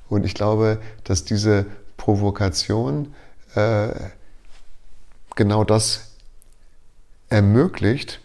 Und 0.08 0.24
ich 0.24 0.32
glaube, 0.32 0.78
dass 1.04 1.26
diese 1.26 1.66
Provokation 1.98 3.08
äh, 3.54 3.88
genau 5.34 5.64
das 5.64 6.12
ermöglicht, 7.28 8.20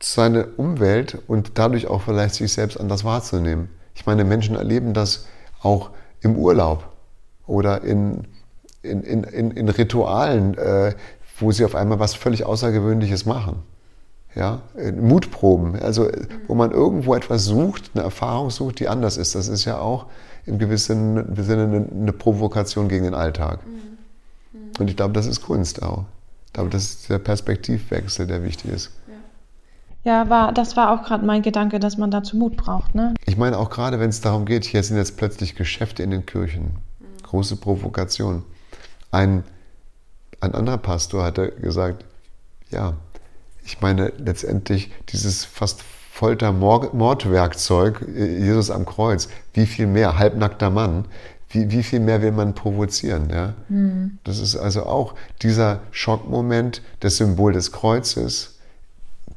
seine 0.00 0.46
Umwelt 0.46 1.18
und 1.26 1.58
dadurch 1.58 1.88
auch 1.88 2.02
vielleicht 2.02 2.34
sich 2.34 2.52
selbst 2.52 2.78
anders 2.78 3.04
wahrzunehmen. 3.04 3.68
Ich 3.94 4.06
meine, 4.06 4.24
Menschen 4.24 4.54
erleben 4.54 4.94
das 4.94 5.26
auch 5.62 5.90
im 6.20 6.36
Urlaub 6.36 6.88
oder 7.46 7.82
in, 7.82 8.28
in, 8.82 9.02
in, 9.02 9.50
in 9.50 9.68
Ritualen, 9.68 10.56
äh, 10.56 10.94
wo 11.40 11.50
sie 11.50 11.64
auf 11.64 11.74
einmal 11.74 11.98
was 11.98 12.14
völlig 12.14 12.44
Außergewöhnliches 12.44 13.26
machen. 13.26 13.62
Ja, 14.34 14.60
Mutproben, 14.94 15.80
also 15.80 16.08
wo 16.46 16.54
man 16.54 16.70
irgendwo 16.70 17.14
etwas 17.14 17.44
sucht, 17.44 17.90
eine 17.94 18.04
Erfahrung 18.04 18.50
sucht, 18.50 18.78
die 18.78 18.86
anders 18.86 19.16
ist. 19.16 19.34
Das 19.34 19.48
ist 19.48 19.64
ja 19.64 19.78
auch 19.78 20.06
im 20.46 20.58
gewissen 20.58 21.34
Sinne 21.42 21.64
eine, 21.64 21.88
eine 21.90 22.12
Provokation 22.12 22.88
gegen 22.88 23.04
den 23.04 23.14
Alltag. 23.14 23.66
Mhm. 23.66 23.97
Und 24.78 24.88
ich 24.88 24.96
glaube, 24.96 25.12
das 25.12 25.26
ist 25.26 25.42
Kunst 25.42 25.82
auch. 25.82 26.04
Ich 26.46 26.52
glaube, 26.52 26.70
das 26.70 26.84
ist 26.84 27.10
der 27.10 27.18
Perspektivwechsel, 27.18 28.26
der 28.26 28.42
wichtig 28.42 28.72
ist. 28.72 28.90
Ja, 30.04 30.30
war, 30.30 30.52
das 30.52 30.76
war 30.76 30.92
auch 30.92 31.04
gerade 31.04 31.26
mein 31.26 31.42
Gedanke, 31.42 31.80
dass 31.80 31.98
man 31.98 32.10
dazu 32.10 32.36
Mut 32.36 32.56
braucht. 32.56 32.94
Ne? 32.94 33.14
Ich 33.26 33.36
meine 33.36 33.58
auch 33.58 33.68
gerade, 33.68 34.00
wenn 34.00 34.08
es 34.08 34.20
darum 34.20 34.46
geht, 34.46 34.64
hier 34.64 34.82
sind 34.82 34.96
jetzt 34.96 35.16
plötzlich 35.16 35.54
Geschäfte 35.54 36.02
in 36.02 36.10
den 36.10 36.24
Kirchen. 36.24 36.76
Große 37.24 37.56
Provokation. 37.56 38.44
Ein, 39.10 39.44
ein 40.40 40.54
anderer 40.54 40.78
Pastor 40.78 41.24
hatte 41.24 41.50
gesagt, 41.50 42.04
ja, 42.70 42.94
ich 43.64 43.80
meine 43.80 44.12
letztendlich 44.18 44.90
dieses 45.10 45.44
fast 45.44 45.82
Folter-Mordwerkzeug, 45.82 48.06
Jesus 48.08 48.70
am 48.70 48.86
Kreuz, 48.86 49.28
wie 49.52 49.66
viel 49.66 49.86
mehr, 49.86 50.18
halbnackter 50.18 50.70
Mann, 50.70 51.04
wie, 51.50 51.70
wie 51.70 51.82
viel 51.82 52.00
mehr 52.00 52.22
will 52.22 52.32
man 52.32 52.54
provozieren? 52.54 53.30
Ja? 53.30 53.54
Mhm. 53.68 54.18
Das 54.24 54.38
ist 54.38 54.56
also 54.56 54.84
auch 54.84 55.14
dieser 55.42 55.80
Schockmoment, 55.90 56.82
das 57.00 57.16
Symbol 57.16 57.52
des 57.52 57.72
Kreuzes, 57.72 58.58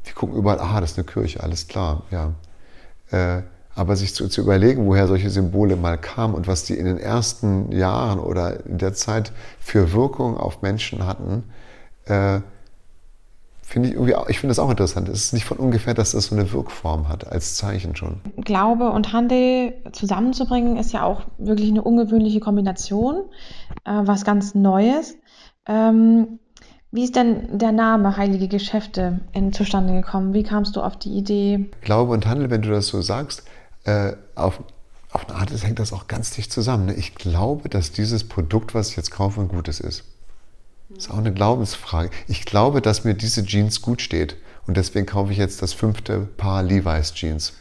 wir 0.03 0.13
gucken 0.13 0.35
überall, 0.35 0.59
ah, 0.59 0.81
das 0.81 0.91
ist 0.91 0.97
eine 0.97 1.05
Kirche, 1.05 1.41
alles 1.43 1.67
klar, 1.67 2.03
ja. 2.11 2.33
Äh, 3.11 3.43
aber 3.73 3.95
sich 3.95 4.13
zu, 4.13 4.27
zu, 4.27 4.41
überlegen, 4.41 4.85
woher 4.85 5.07
solche 5.07 5.29
Symbole 5.29 5.75
mal 5.75 5.97
kamen 5.97 6.33
und 6.33 6.47
was 6.47 6.65
die 6.65 6.77
in 6.77 6.85
den 6.85 6.97
ersten 6.97 7.71
Jahren 7.71 8.19
oder 8.19 8.65
in 8.65 8.77
der 8.77 8.93
Zeit 8.93 9.31
für 9.59 9.93
Wirkung 9.93 10.37
auf 10.37 10.61
Menschen 10.61 11.05
hatten, 11.05 11.43
äh, 12.05 12.41
finde 13.71 13.87
ich 13.87 13.95
irgendwie, 13.95 14.15
ich 14.27 14.39
finde 14.39 14.51
das 14.51 14.59
auch 14.59 14.69
interessant. 14.69 15.07
Es 15.07 15.25
ist 15.25 15.33
nicht 15.33 15.45
von 15.45 15.57
ungefähr, 15.57 15.93
dass 15.93 16.11
das 16.11 16.25
so 16.25 16.35
eine 16.35 16.51
Wirkform 16.51 17.07
hat, 17.07 17.25
als 17.31 17.55
Zeichen 17.55 17.95
schon. 17.95 18.19
Glaube 18.37 18.91
und 18.91 19.13
Handel 19.13 19.73
zusammenzubringen, 19.93 20.75
ist 20.75 20.91
ja 20.91 21.03
auch 21.03 21.21
wirklich 21.37 21.69
eine 21.69 21.81
ungewöhnliche 21.81 22.41
Kombination, 22.41 23.23
äh, 23.85 24.01
was 24.03 24.25
ganz 24.25 24.55
Neues. 24.55 25.15
Ähm, 25.65 26.39
wie 26.91 27.05
ist 27.05 27.15
denn 27.15 27.57
der 27.57 27.71
Name 27.71 28.17
Heilige 28.17 28.49
Geschäfte 28.49 29.21
in, 29.31 29.53
zustande 29.53 29.93
gekommen? 29.93 30.33
Wie 30.33 30.43
kamst 30.43 30.75
du 30.75 30.81
auf 30.81 30.97
die 30.97 31.17
Idee? 31.17 31.69
Glaube 31.79 32.11
und 32.11 32.25
Handel, 32.25 32.49
wenn 32.49 32.61
du 32.61 32.71
das 32.71 32.87
so 32.87 33.01
sagst, 33.01 33.45
äh, 33.85 34.11
auf, 34.35 34.61
auf 35.11 35.29
eine 35.29 35.39
Art 35.39 35.49
hängt 35.63 35.79
das 35.79 35.93
auch 35.93 36.07
ganz 36.07 36.31
dicht 36.31 36.51
zusammen. 36.51 36.87
Ne? 36.87 36.95
Ich 36.95 37.15
glaube, 37.15 37.69
dass 37.69 37.93
dieses 37.93 38.27
Produkt, 38.27 38.75
was 38.75 38.89
ich 38.89 38.97
jetzt 38.97 39.11
kaufe, 39.11 39.39
ein 39.39 39.47
gutes 39.47 39.79
ist. 39.79 40.03
Das 40.95 41.05
ist 41.05 41.11
auch 41.11 41.17
eine 41.17 41.33
Glaubensfrage. 41.33 42.09
Ich 42.27 42.45
glaube, 42.45 42.81
dass 42.81 43.03
mir 43.03 43.13
diese 43.13 43.45
Jeans 43.45 43.81
gut 43.81 44.01
steht. 44.01 44.37
Und 44.67 44.77
deswegen 44.77 45.05
kaufe 45.05 45.31
ich 45.31 45.37
jetzt 45.37 45.61
das 45.61 45.73
fünfte 45.73 46.27
Paar 46.37 46.63
Levi's 46.63 47.13
Jeans. 47.13 47.53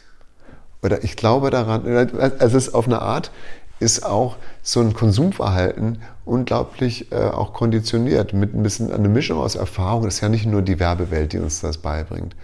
Oder 0.83 1.03
ich 1.03 1.15
glaube 1.15 1.49
daran, 1.49 1.85
also 2.39 2.57
es 2.57 2.67
ist 2.67 2.73
auf 2.73 2.85
eine 2.85 3.01
Art, 3.01 3.31
ist 3.79 4.05
auch 4.05 4.37
so 4.61 4.79
ein 4.79 4.93
Konsumverhalten 4.93 6.01
unglaublich 6.23 7.11
äh, 7.11 7.15
auch 7.15 7.53
konditioniert 7.53 8.31
mit 8.33 8.53
ein 8.53 8.63
bisschen 8.63 8.91
eine 8.91 9.09
Mischung 9.09 9.39
aus 9.39 9.55
Erfahrung. 9.55 10.03
Das 10.03 10.15
ist 10.15 10.21
ja 10.21 10.29
nicht 10.29 10.45
nur 10.45 10.61
die 10.61 10.79
Werbewelt, 10.79 11.33
die 11.33 11.39
uns 11.39 11.61
das 11.61 11.79
beibringt. 11.79 12.35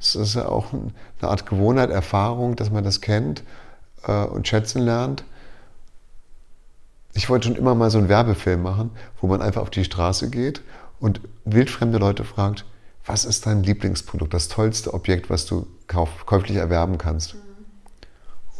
Es 0.00 0.14
ist 0.14 0.34
ja 0.34 0.48
auch 0.48 0.72
eine 0.72 1.30
Art 1.30 1.46
Gewohnheit, 1.46 1.90
Erfahrung, 1.90 2.56
dass 2.56 2.70
man 2.70 2.84
das 2.84 3.00
kennt 3.00 3.42
äh, 4.06 4.24
und 4.24 4.48
schätzen 4.48 4.82
lernt. 4.82 5.24
Ich 7.18 7.28
wollte 7.28 7.48
schon 7.48 7.56
immer 7.56 7.74
mal 7.74 7.90
so 7.90 7.98
einen 7.98 8.08
Werbefilm 8.08 8.62
machen, 8.62 8.92
wo 9.20 9.26
man 9.26 9.42
einfach 9.42 9.62
auf 9.62 9.70
die 9.70 9.82
Straße 9.82 10.30
geht 10.30 10.62
und 11.00 11.20
wildfremde 11.44 11.98
Leute 11.98 12.22
fragt, 12.22 12.64
was 13.04 13.24
ist 13.24 13.44
dein 13.44 13.64
Lieblingsprodukt, 13.64 14.32
das 14.32 14.46
tollste 14.46 14.94
Objekt, 14.94 15.28
was 15.28 15.44
du 15.44 15.66
kauf, 15.88 16.26
käuflich 16.26 16.58
erwerben 16.58 16.96
kannst? 16.96 17.34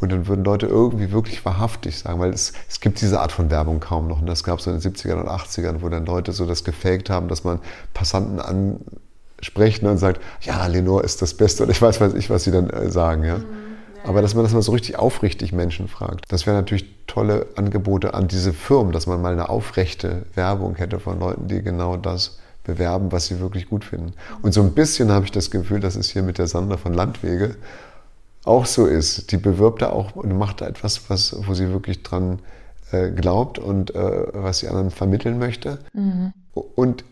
Und 0.00 0.10
dann 0.10 0.26
würden 0.26 0.44
Leute 0.44 0.66
irgendwie 0.66 1.12
wirklich 1.12 1.44
wahrhaftig 1.44 2.00
sagen, 2.00 2.18
weil 2.18 2.30
es, 2.30 2.52
es 2.68 2.80
gibt 2.80 3.00
diese 3.00 3.20
Art 3.20 3.30
von 3.30 3.48
Werbung 3.48 3.78
kaum 3.78 4.08
noch. 4.08 4.18
Und 4.18 4.26
das 4.26 4.42
gab 4.42 4.58
es 4.58 4.64
so 4.64 4.72
in 4.72 4.80
den 4.80 4.92
70ern 4.92 5.20
und 5.20 5.28
80ern, 5.28 5.80
wo 5.82 5.88
dann 5.88 6.04
Leute 6.04 6.32
so 6.32 6.44
das 6.44 6.64
gefaked 6.64 7.10
haben, 7.10 7.28
dass 7.28 7.44
man 7.44 7.60
Passanten 7.94 8.40
ansprechen 8.40 9.86
und 9.86 9.98
sagt, 9.98 10.20
ja, 10.40 10.66
Lenore 10.66 11.04
ist 11.04 11.22
das 11.22 11.34
Beste. 11.34 11.62
Und 11.62 11.70
ich 11.70 11.80
weiß, 11.80 12.00
weiß 12.00 12.14
ich, 12.14 12.28
was 12.28 12.42
sie 12.42 12.50
dann 12.50 12.70
äh, 12.70 12.90
sagen. 12.90 13.22
Ja. 13.22 13.38
Mhm, 13.38 13.67
Aber 14.04 14.22
dass 14.22 14.34
man 14.34 14.44
das 14.44 14.52
mal 14.52 14.62
so 14.62 14.72
richtig 14.72 14.98
aufrichtig 14.98 15.52
Menschen 15.52 15.88
fragt. 15.88 16.24
Das 16.28 16.46
wären 16.46 16.56
natürlich 16.56 16.86
tolle 17.06 17.46
Angebote 17.56 18.14
an 18.14 18.28
diese 18.28 18.52
Firmen, 18.52 18.92
dass 18.92 19.06
man 19.06 19.20
mal 19.20 19.32
eine 19.32 19.48
aufrechte 19.48 20.26
Werbung 20.34 20.76
hätte 20.76 21.00
von 21.00 21.18
Leuten, 21.18 21.48
die 21.48 21.62
genau 21.62 21.96
das 21.96 22.38
bewerben, 22.64 23.12
was 23.12 23.26
sie 23.26 23.40
wirklich 23.40 23.68
gut 23.68 23.84
finden. 23.84 24.12
Und 24.42 24.52
so 24.52 24.62
ein 24.62 24.72
bisschen 24.72 25.10
habe 25.10 25.24
ich 25.24 25.32
das 25.32 25.50
Gefühl, 25.50 25.80
das 25.80 25.96
ist 25.96 26.10
hier 26.10 26.22
mit 26.22 26.38
der 26.38 26.46
Sandra 26.46 26.76
von 26.76 26.94
Landwege 26.94 27.56
auch 28.44 28.66
so 28.66 28.86
ist. 28.86 29.32
Die 29.32 29.36
bewirbt 29.36 29.82
da 29.82 29.90
auch 29.90 30.14
und 30.14 30.36
macht 30.36 30.60
da 30.60 30.66
etwas, 30.66 31.10
was, 31.10 31.34
wo 31.46 31.54
sie 31.54 31.70
wirklich 31.70 32.02
dran 32.02 32.40
äh, 32.92 33.10
glaubt 33.10 33.58
und 33.58 33.94
äh, 33.94 34.26
was 34.32 34.60
sie 34.60 34.68
anderen 34.68 34.90
vermitteln 34.90 35.38
möchte. 35.38 35.78
Mhm. 35.92 36.32
Und 36.52 37.04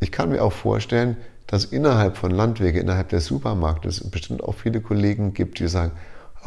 ich 0.00 0.12
kann 0.12 0.30
mir 0.30 0.42
auch 0.42 0.52
vorstellen, 0.52 1.16
dass 1.46 1.64
innerhalb 1.64 2.16
von 2.16 2.30
Landwege, 2.30 2.80
innerhalb 2.80 3.10
des 3.10 3.26
Supermarktes 3.26 4.10
bestimmt 4.10 4.42
auch 4.42 4.54
viele 4.54 4.80
Kollegen 4.80 5.34
gibt, 5.34 5.58
die 5.58 5.68
sagen, 5.68 5.92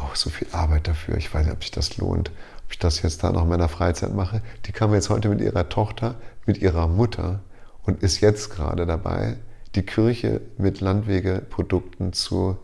oh, 0.00 0.10
so 0.14 0.30
viel 0.30 0.48
Arbeit 0.52 0.88
dafür, 0.88 1.16
ich 1.16 1.32
weiß 1.32 1.44
nicht, 1.44 1.54
ob 1.54 1.62
sich 1.62 1.70
das 1.70 1.96
lohnt, 1.96 2.30
ob 2.64 2.72
ich 2.72 2.78
das 2.78 3.02
jetzt 3.02 3.22
da 3.22 3.32
noch 3.32 3.42
in 3.42 3.48
meiner 3.48 3.68
Freizeit 3.68 4.14
mache. 4.14 4.42
Die 4.66 4.72
kam 4.72 4.92
jetzt 4.94 5.10
heute 5.10 5.28
mit 5.28 5.40
ihrer 5.40 5.68
Tochter, 5.68 6.16
mit 6.46 6.58
ihrer 6.58 6.88
Mutter 6.88 7.40
und 7.84 8.02
ist 8.02 8.20
jetzt 8.20 8.50
gerade 8.50 8.86
dabei, 8.86 9.36
die 9.74 9.82
Kirche 9.82 10.40
mit 10.56 10.80
Landwegeprodukten 10.80 12.12
zu 12.12 12.56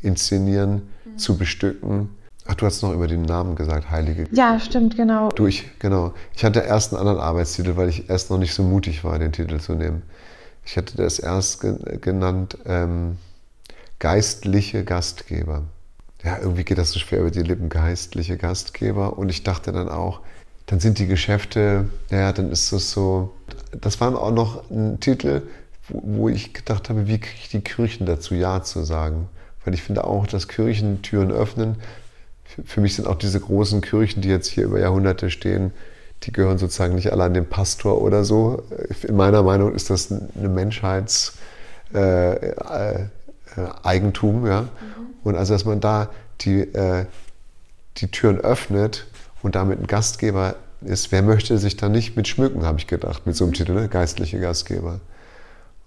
inszenieren, 0.00 0.82
mhm. 1.04 1.18
zu 1.18 1.36
bestücken. 1.36 2.10
Ach, 2.46 2.54
du 2.54 2.66
hast 2.66 2.82
noch 2.82 2.92
über 2.92 3.06
den 3.06 3.22
Namen 3.22 3.54
gesagt, 3.54 3.90
Heilige. 3.90 4.26
Ja, 4.32 4.58
stimmt, 4.58 4.96
genau. 4.96 5.28
Du, 5.30 5.46
ich, 5.46 5.78
genau. 5.78 6.12
Ich 6.34 6.44
hatte 6.44 6.60
erst 6.60 6.92
einen 6.92 7.00
anderen 7.00 7.20
Arbeitstitel, 7.20 7.76
weil 7.76 7.88
ich 7.88 8.10
erst 8.10 8.30
noch 8.30 8.38
nicht 8.38 8.52
so 8.52 8.64
mutig 8.64 9.04
war, 9.04 9.18
den 9.18 9.32
Titel 9.32 9.60
zu 9.60 9.74
nehmen. 9.74 10.02
Ich 10.64 10.76
hatte 10.76 10.96
das 10.96 11.18
erst 11.18 11.60
genannt 12.00 12.58
ähm, 12.66 13.16
Geistliche 13.98 14.84
Gastgeber. 14.84 15.64
Ja, 16.24 16.38
irgendwie 16.38 16.64
geht 16.64 16.78
das 16.78 16.92
so 16.92 17.00
schwer 17.00 17.20
über 17.20 17.30
die 17.30 17.42
Lippen, 17.42 17.68
geistliche 17.68 18.36
Gastgeber. 18.36 19.18
Und 19.18 19.28
ich 19.28 19.42
dachte 19.42 19.72
dann 19.72 19.88
auch, 19.88 20.20
dann 20.66 20.78
sind 20.78 20.98
die 20.98 21.06
Geschäfte, 21.06 21.86
ja, 22.10 22.32
dann 22.32 22.50
ist 22.50 22.72
das 22.72 22.92
so. 22.92 23.32
Das 23.72 24.00
war 24.00 24.16
auch 24.16 24.30
noch 24.30 24.70
ein 24.70 25.00
Titel, 25.00 25.42
wo, 25.88 26.28
ich 26.28 26.52
gedacht 26.54 26.88
habe, 26.88 27.08
wie 27.08 27.18
kriege 27.18 27.38
ich 27.40 27.48
die 27.48 27.60
Kirchen 27.60 28.06
dazu, 28.06 28.34
Ja 28.34 28.62
zu 28.62 28.84
sagen? 28.84 29.28
Weil 29.64 29.74
ich 29.74 29.82
finde 29.82 30.04
auch, 30.04 30.26
dass 30.26 30.46
Kirchen 30.46 31.02
Türen 31.02 31.32
öffnen. 31.32 31.76
Für 32.64 32.80
mich 32.80 32.94
sind 32.94 33.08
auch 33.08 33.16
diese 33.16 33.40
großen 33.40 33.80
Kirchen, 33.80 34.22
die 34.22 34.28
jetzt 34.28 34.48
hier 34.48 34.64
über 34.64 34.78
Jahrhunderte 34.78 35.30
stehen, 35.30 35.72
die 36.22 36.32
gehören 36.32 36.58
sozusagen 36.58 36.94
nicht 36.94 37.10
alle 37.10 37.24
an 37.24 37.34
den 37.34 37.46
Pastor 37.46 38.00
oder 38.00 38.24
so. 38.24 38.62
In 39.02 39.16
meiner 39.16 39.42
Meinung 39.42 39.74
ist 39.74 39.90
das 39.90 40.12
eine 40.12 40.48
Menschheitseigentum. 40.48 41.40
Äh, 41.94 43.06
äh, 43.56 43.94
ja? 43.94 44.62
Mhm. 44.62 44.68
Und 45.24 45.36
also, 45.36 45.52
dass 45.52 45.64
man 45.64 45.80
da 45.80 46.08
die, 46.40 46.60
äh, 46.60 47.06
die 47.98 48.10
Türen 48.10 48.38
öffnet 48.38 49.06
und 49.42 49.54
damit 49.54 49.80
ein 49.80 49.86
Gastgeber 49.86 50.56
ist, 50.80 51.12
wer 51.12 51.22
möchte 51.22 51.58
sich 51.58 51.76
da 51.76 51.88
nicht 51.88 52.16
mit 52.16 52.28
schmücken, 52.28 52.64
habe 52.64 52.78
ich 52.78 52.86
gedacht, 52.86 53.26
mit 53.26 53.36
so 53.36 53.44
einem 53.44 53.52
Titel, 53.52 53.72
ne? 53.72 53.88
geistliche 53.88 54.40
Gastgeber. 54.40 55.00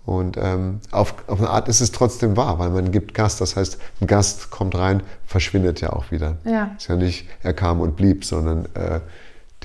Und 0.06 0.38
ähm, 0.38 0.82
auf, 0.92 1.16
auf 1.28 1.40
eine 1.40 1.50
Art 1.50 1.68
ist 1.68 1.82
es 1.82 1.92
trotzdem 1.92 2.38
wahr, 2.38 2.60
weil 2.60 2.70
man 2.70 2.92
gibt 2.92 3.16
Gast. 3.16 3.42
Das 3.42 3.56
heißt, 3.56 3.80
ein 4.02 4.08
Gast 4.08 4.52
kommt 4.52 4.76
rein, 4.76 5.02
verschwindet 5.26 5.82
ja 5.82 5.94
auch 5.94 6.12
wieder. 6.12 6.38
Ja. 6.46 6.76
Ist 6.78 6.88
ja 6.88 6.96
nicht, 6.96 7.28
er 7.42 7.54
kam 7.54 7.82
und 7.82 7.96
blieb, 7.96 8.24
sondern 8.24 8.66
äh, 8.76 9.00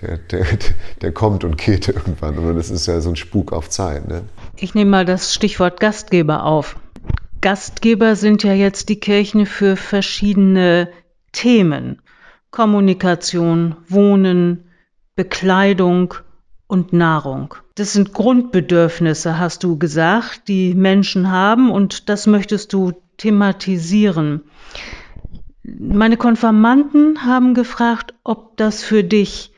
der, 0.01 0.17
der, 0.17 0.47
der 1.03 1.13
kommt 1.13 1.45
und 1.45 1.59
geht 1.59 1.89
irgendwann. 1.95 2.39
Und 2.39 2.57
das 2.57 2.71
ist 2.71 2.87
ja 2.87 3.01
so 3.03 3.11
ein 3.11 3.17
Spuk 3.17 3.53
auf 3.53 3.69
Zeit. 3.69 4.09
Ne? 4.09 4.23
Ich 4.57 4.75
nehme 4.75 4.91
mal 4.91 5.05
das 5.05 5.35
Stichwort 5.35 5.79
Gastgeber 5.79 6.45
auf. 6.45 6.77
Gastgeber 7.41 8.17
sind 8.17 8.43
ja 8.43 8.53
jetzt 8.53 8.89
die 8.91 9.01
Kirchen 9.01 9.47
für 9.47 9.77
verschiedene 9.77 10.91
Themen. 11.33 12.03
Kommunikation, 12.51 13.77
Wohnen, 13.89 14.71
Bekleidung 15.17 16.15
und 16.67 16.93
Nahrung. 16.93 17.55
Das 17.77 17.93
sind 17.95 18.13
Grundbedürfnisse, 18.13 19.39
hast 19.39 19.65
du 19.65 19.79
gesagt, 19.79 20.49
die 20.49 20.75
Menschen 20.75 21.31
haben 21.31 21.71
und 21.71 22.09
das 22.09 22.27
möchtest 22.27 22.73
du 22.73 22.93
thematisieren. 23.17 24.43
Meine 25.63 26.17
Konfirmanden 26.17 27.25
haben 27.25 27.55
gefragt, 27.55 28.15
ob 28.25 28.57
das 28.57 28.83
für 28.83 29.05
dich 29.05 29.53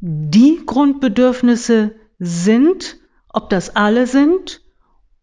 die 0.00 0.60
Grundbedürfnisse 0.66 1.94
sind, 2.18 2.96
ob 3.28 3.48
das 3.48 3.74
alle 3.74 4.06
sind 4.06 4.60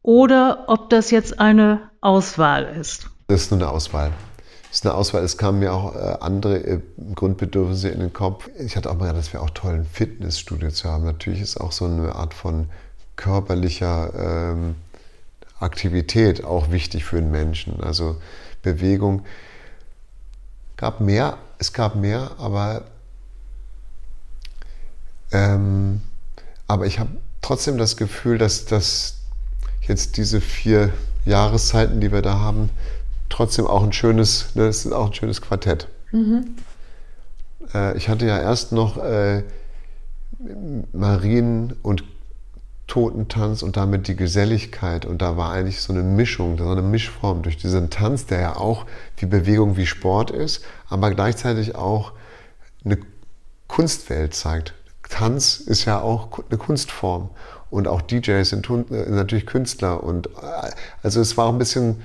oder 0.04 0.66
ob 0.68 0.90
das 0.90 1.10
jetzt 1.10 1.40
eine 1.40 1.90
Auswahl 2.02 2.66
ist. 2.80 3.10
Das 3.28 3.42
ist 3.42 3.52
nur 3.52 3.62
eine 3.62 3.70
Auswahl. 3.70 4.12
Das 4.68 4.80
ist 4.80 4.86
eine 4.86 4.96
Auswahl. 4.96 5.24
Es 5.24 5.38
kamen 5.38 5.60
mir 5.60 5.74
auch 5.74 5.96
äh, 5.96 6.18
andere 6.20 6.58
äh, 6.58 6.82
Grundbedürfnisse 7.16 7.90
in 7.90 8.00
den 8.00 8.14
Kopf. 8.14 8.50
Ich 8.60 8.76
hatte 8.76 8.90
auch 8.90 8.96
mal 8.96 9.08
gedacht, 9.08 9.20
das 9.20 9.34
wäre 9.34 9.44
auch 9.44 9.52
toll, 9.52 9.74
ein 9.74 9.86
Fitnessstudio 9.86 10.72
zu 10.72 10.90
haben. 10.90 11.06
Natürlich 11.06 11.42
ist 11.42 11.58
auch 11.58 11.72
so 11.72 11.86
eine 11.86 12.16
Art 12.16 12.34
von 12.34 12.70
körperlicher 13.16 14.52
ähm, 14.52 14.76
Aktivität 15.60 16.44
auch 16.44 16.72
wichtig 16.72 17.06
für 17.06 17.16
den 17.16 17.32
Menschen. 17.32 17.82
Also 17.82 18.18
Bewegung. 18.62 19.24
Gab 20.76 21.00
mehr, 21.00 21.38
es 21.60 21.72
gab 21.72 21.96
mehr, 21.96 22.32
aber, 22.40 22.84
ähm, 25.32 26.02
aber 26.68 26.88
ich 26.88 27.00
habe 27.00 27.12
trotzdem 27.42 27.78
das 27.78 27.96
Gefühl, 27.96 28.38
dass, 28.38 28.66
dass 28.66 29.23
jetzt 29.88 30.18
diese 30.18 30.42
vier 30.42 30.94
Jahreszeiten, 31.26 32.00
die 32.00 32.12
wir 32.12 32.22
da 32.22 32.40
haben, 32.40 32.70
trotzdem 33.30 33.68
auch 33.68 33.84
ein 33.84 33.94
schönes, 33.94 34.56
ne, 34.56 34.66
das 34.66 34.86
ist 34.86 34.92
auch 34.92 35.08
ein 35.08 35.14
schönes 35.14 35.42
Quartett. 35.42 35.88
Mhm. 36.12 36.56
Äh, 37.74 37.98
ich 37.98 38.10
hatte 38.10 38.26
ja 38.26 38.40
erst 38.40 38.72
noch 38.72 38.98
äh, 38.98 39.44
Marien- 40.92 41.74
und 41.82 42.04
Totentanz 42.88 43.64
und 43.64 43.78
damit 43.78 44.08
die 44.08 44.16
Geselligkeit. 44.16 45.06
Und 45.06 45.22
da 45.22 45.38
war 45.38 45.52
eigentlich 45.52 45.82
so 45.82 45.94
eine 45.94 46.04
Mischung, 46.04 46.58
so 46.58 46.70
eine 46.70 46.82
Mischform 46.82 47.42
durch 47.42 47.58
diesen 47.58 47.90
Tanz, 47.90 48.26
der 48.26 48.42
ja 48.42 48.56
auch 48.58 48.86
wie 49.18 49.26
Bewegung, 49.26 49.78
wie 49.78 49.86
Sport 49.86 50.32
ist, 50.32 50.64
aber 50.90 51.12
gleichzeitig 51.12 51.76
auch 51.76 52.12
eine 52.84 52.98
Kunstwelt 53.68 54.36
zeigt. 54.36 54.74
Tanz 55.10 55.58
ist 55.58 55.86
ja 55.86 56.02
auch 56.02 56.40
eine 56.50 56.58
Kunstform 56.58 57.30
und 57.74 57.88
auch 57.88 58.04
DJs 58.04 58.48
sind 58.48 58.70
äh, 58.70 59.10
natürlich 59.10 59.48
Künstler 59.48 60.04
und 60.04 60.28
äh, 60.28 60.70
also 61.02 61.20
es 61.20 61.38
war 61.38 61.48
auch 61.48 61.54
ein 61.54 61.58
bisschen 61.58 62.04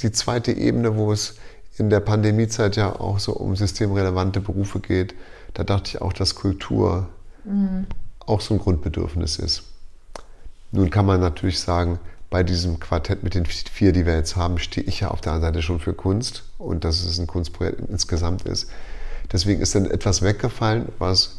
die 0.00 0.10
zweite 0.10 0.52
Ebene, 0.52 0.96
wo 0.96 1.12
es 1.12 1.36
in 1.76 1.90
der 1.90 2.00
Pandemiezeit 2.00 2.76
ja 2.76 2.98
auch 2.98 3.18
so 3.18 3.34
um 3.34 3.54
systemrelevante 3.56 4.40
Berufe 4.40 4.80
geht. 4.80 5.14
Da 5.52 5.64
dachte 5.64 5.90
ich 5.90 6.00
auch, 6.00 6.14
dass 6.14 6.34
Kultur 6.34 7.10
mhm. 7.44 7.86
auch 8.20 8.40
so 8.40 8.54
ein 8.54 8.58
Grundbedürfnis 8.58 9.38
ist. 9.38 9.64
Nun 10.72 10.88
kann 10.88 11.04
man 11.04 11.20
natürlich 11.20 11.60
sagen, 11.60 11.98
bei 12.30 12.42
diesem 12.42 12.80
Quartett 12.80 13.22
mit 13.22 13.34
den 13.34 13.44
vier, 13.44 13.92
die 13.92 14.06
wir 14.06 14.16
jetzt 14.16 14.34
haben, 14.34 14.56
stehe 14.56 14.86
ich 14.86 15.00
ja 15.00 15.08
auf 15.08 15.20
der 15.20 15.34
anderen 15.34 15.52
Seite 15.52 15.62
schon 15.62 15.78
für 15.78 15.92
Kunst 15.92 16.44
und 16.56 16.84
dass 16.84 17.04
es 17.04 17.18
ein 17.18 17.26
Kunstprojekt 17.26 17.82
insgesamt 17.90 18.46
ist. 18.46 18.70
Deswegen 19.30 19.60
ist 19.60 19.74
dann 19.74 19.84
etwas 19.84 20.22
weggefallen, 20.22 20.88
was 20.98 21.36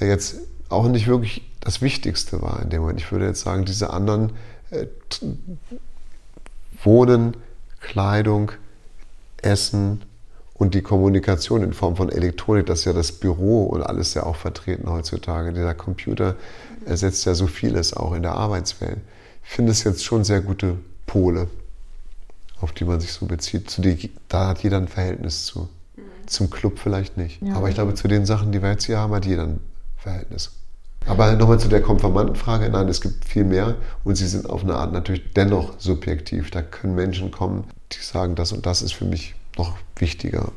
jetzt 0.00 0.38
auch 0.68 0.88
nicht 0.88 1.06
wirklich 1.06 1.51
das 1.62 1.80
Wichtigste 1.80 2.42
war 2.42 2.60
in 2.62 2.70
dem 2.70 2.82
Moment. 2.82 3.00
Ich 3.00 3.10
würde 3.10 3.26
jetzt 3.26 3.40
sagen, 3.40 3.64
diese 3.64 3.90
anderen 3.90 4.32
äh, 4.70 4.86
Wohnen, 6.82 7.36
Kleidung, 7.80 8.52
Essen 9.40 10.02
und 10.54 10.74
die 10.74 10.82
Kommunikation 10.82 11.62
in 11.62 11.72
Form 11.72 11.96
von 11.96 12.08
Elektronik, 12.08 12.66
das 12.66 12.80
ist 12.80 12.84
ja 12.86 12.92
das 12.92 13.12
Büro 13.12 13.64
und 13.64 13.82
alles 13.82 14.14
ja 14.14 14.24
auch 14.24 14.36
vertreten 14.36 14.90
heutzutage. 14.90 15.52
Dieser 15.52 15.74
Computer 15.74 16.36
ersetzt 16.84 17.24
ja 17.26 17.34
so 17.34 17.46
vieles 17.46 17.94
auch 17.94 18.12
in 18.12 18.22
der 18.22 18.34
Arbeitswelt. 18.34 18.98
Ich 19.44 19.50
finde 19.50 19.72
es 19.72 19.84
jetzt 19.84 20.04
schon 20.04 20.24
sehr 20.24 20.40
gute 20.40 20.78
Pole, 21.06 21.48
auf 22.60 22.72
die 22.72 22.84
man 22.84 23.00
sich 23.00 23.12
so 23.12 23.26
bezieht. 23.26 23.70
Zu 23.70 23.82
die, 23.82 24.10
da 24.28 24.48
hat 24.48 24.62
jeder 24.64 24.78
ein 24.78 24.88
Verhältnis 24.88 25.44
zu. 25.46 25.68
Zum 26.26 26.50
Club 26.50 26.78
vielleicht 26.78 27.16
nicht. 27.16 27.42
Ja, 27.42 27.54
Aber 27.54 27.68
ich 27.68 27.74
glaube, 27.74 27.94
zu 27.94 28.08
den 28.08 28.26
Sachen, 28.26 28.52
die 28.52 28.62
wir 28.62 28.70
jetzt 28.70 28.84
hier 28.84 28.98
haben, 28.98 29.12
hat 29.14 29.26
jeder 29.26 29.44
ein 29.44 29.60
Verhältnis. 29.98 30.52
Aber 31.06 31.32
nochmal 31.32 31.58
zu 31.58 31.68
der 31.68 31.82
Konformantenfrage. 31.82 32.68
Nein, 32.68 32.88
es 32.88 33.00
gibt 33.00 33.24
viel 33.24 33.44
mehr 33.44 33.74
und 34.04 34.14
sie 34.14 34.26
sind 34.26 34.48
auf 34.48 34.62
eine 34.62 34.74
Art 34.74 34.92
natürlich 34.92 35.32
dennoch 35.34 35.74
subjektiv. 35.78 36.50
Da 36.50 36.62
können 36.62 36.94
Menschen 36.94 37.30
kommen, 37.30 37.64
die 37.92 37.98
sagen, 37.98 38.34
das 38.34 38.52
und 38.52 38.66
das 38.66 38.82
ist 38.82 38.92
für 38.92 39.04
mich 39.04 39.34
noch 39.56 39.76
wichtiger. 39.96 40.52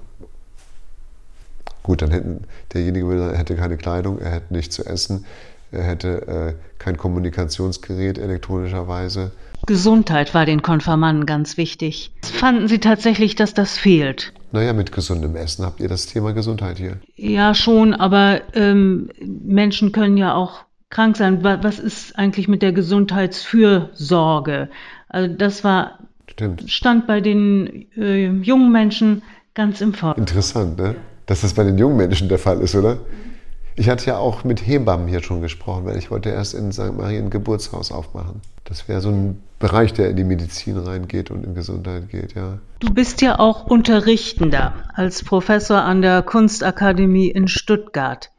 Gut, 1.84 2.02
dann 2.02 2.12
hätten 2.12 2.46
derjenige 2.74 3.38
hätte 3.38 3.56
keine 3.56 3.78
Kleidung, 3.78 4.20
er 4.20 4.32
hätte 4.32 4.54
nichts 4.54 4.76
zu 4.76 4.86
essen, 4.86 5.26
er 5.72 5.84
hätte 5.84 6.28
äh, 6.28 6.54
kein 6.80 6.98
Kommunikationsgerät 6.98 8.18
elektronischerweise. 8.18 9.32
Gesundheit 9.66 10.34
war 10.34 10.46
den 10.46 10.62
Konfirmanden 10.62 11.26
ganz 11.26 11.58
wichtig. 11.58 12.12
Fanden 12.22 12.68
Sie 12.68 12.80
tatsächlich, 12.80 13.36
dass 13.36 13.54
das 13.54 13.78
fehlt? 13.78 14.34
Naja, 14.52 14.74
mit 14.74 14.92
gesundem 14.92 15.36
Essen 15.36 15.66
habt 15.66 15.80
ihr 15.80 15.90
das 15.90 16.06
Thema 16.06 16.34
Gesundheit 16.34 16.78
hier. 16.78 17.00
Ja, 17.16 17.54
schon, 17.54 17.94
aber 17.94 18.42
ähm, 18.54 19.10
Menschen 19.20 19.92
können 19.92 20.18
ja 20.18 20.34
auch 20.34 20.66
krank 20.90 21.18
sein. 21.18 21.44
Was 21.44 21.80
ist 21.80 22.18
eigentlich 22.18 22.48
mit 22.48 22.62
der 22.62 22.72
Gesundheitsfürsorge? 22.72 24.70
Also 25.10 25.36
das 25.36 25.64
war 25.64 26.00
Stimmt. 26.28 26.70
stand 26.70 27.08
bei 27.08 27.22
den 27.22 27.88
äh, 27.98 28.28
jungen 28.30 28.72
Menschen 28.72 29.24
ganz 29.54 29.82
im 29.82 29.94
Vordergrund. 29.94 30.30
Interessant, 30.30 30.78
ne? 30.78 30.96
Dass 31.26 31.42
das 31.42 31.54
bei 31.54 31.64
den 31.64 31.78
jungen 31.78 31.98
Menschen 31.98 32.30
der 32.30 32.40
Fall 32.40 32.62
ist, 32.62 32.76
oder? 32.76 32.98
Ich 33.78 33.90
hatte 33.90 34.06
ja 34.08 34.18
auch 34.18 34.46
mit 34.46 34.66
Hebammen 34.66 35.08
hier 35.08 35.22
schon 35.22 35.42
gesprochen, 35.42 35.86
weil 35.86 35.98
ich 35.98 36.10
wollte 36.10 36.30
erst 36.30 36.54
in 36.54 36.72
St. 36.72 36.96
Marien 36.98 37.26
ein 37.26 37.30
Geburtshaus 37.30 37.92
aufmachen. 37.92 38.42
Das 38.64 38.88
wäre 38.88 39.02
so 39.02 39.10
ein 39.10 39.42
Bereich, 39.60 39.92
der 39.92 40.10
in 40.10 40.16
die 40.16 40.24
Medizin 40.24 40.78
reingeht 40.78 41.30
und 41.30 41.44
in 41.46 41.56
Gesundheit 41.56 42.10
geht, 42.10 42.36
ja. 42.36 42.60
Du 42.80 42.94
bist 42.94 43.22
ja 43.22 43.38
auch 43.38 43.66
Unterrichtender 43.66 44.74
als 44.94 45.24
Professor 45.24 45.82
an 45.82 46.02
der 46.02 46.22
Kunstakademie 46.22 47.28
in 47.28 47.50
Stuttgart. 47.50 48.32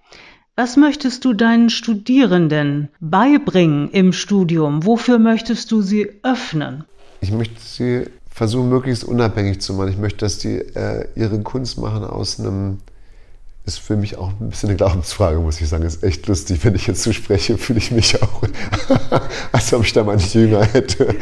Was 0.56 0.78
möchtest 0.78 1.24
du 1.26 1.34
deinen 1.34 1.68
Studierenden 1.68 2.88
beibringen 3.00 3.90
im 3.90 4.14
Studium? 4.14 4.86
Wofür 4.86 5.18
möchtest 5.18 5.70
du 5.70 5.82
sie 5.82 6.08
öffnen? 6.22 6.84
Ich 7.20 7.30
möchte 7.30 7.60
sie 7.60 8.06
versuchen, 8.30 8.70
möglichst 8.70 9.04
unabhängig 9.04 9.60
zu 9.60 9.74
machen. 9.74 9.90
Ich 9.90 9.98
möchte, 9.98 10.18
dass 10.18 10.38
die 10.38 10.56
äh, 10.56 11.08
ihre 11.14 11.40
Kunst 11.40 11.78
machen 11.78 12.04
aus 12.04 12.40
einem 12.40 12.78
ist 13.66 13.80
für 13.80 13.96
mich 13.96 14.16
auch 14.16 14.30
ein 14.40 14.48
bisschen 14.48 14.68
eine 14.68 14.76
Glaubensfrage, 14.76 15.38
muss 15.40 15.60
ich 15.60 15.68
sagen. 15.68 15.84
Ist 15.84 16.04
echt 16.04 16.26
lustig, 16.28 16.64
wenn 16.64 16.76
ich 16.76 16.86
jetzt 16.86 17.02
so 17.02 17.12
spreche, 17.12 17.58
fühle 17.58 17.80
ich 17.80 17.90
mich 17.90 18.22
auch, 18.22 18.42
als 19.52 19.74
ob 19.74 19.82
ich 19.82 19.92
da 19.92 20.04
mal 20.04 20.16
nicht 20.16 20.32
jünger 20.34 20.62
hätte. 20.64 21.16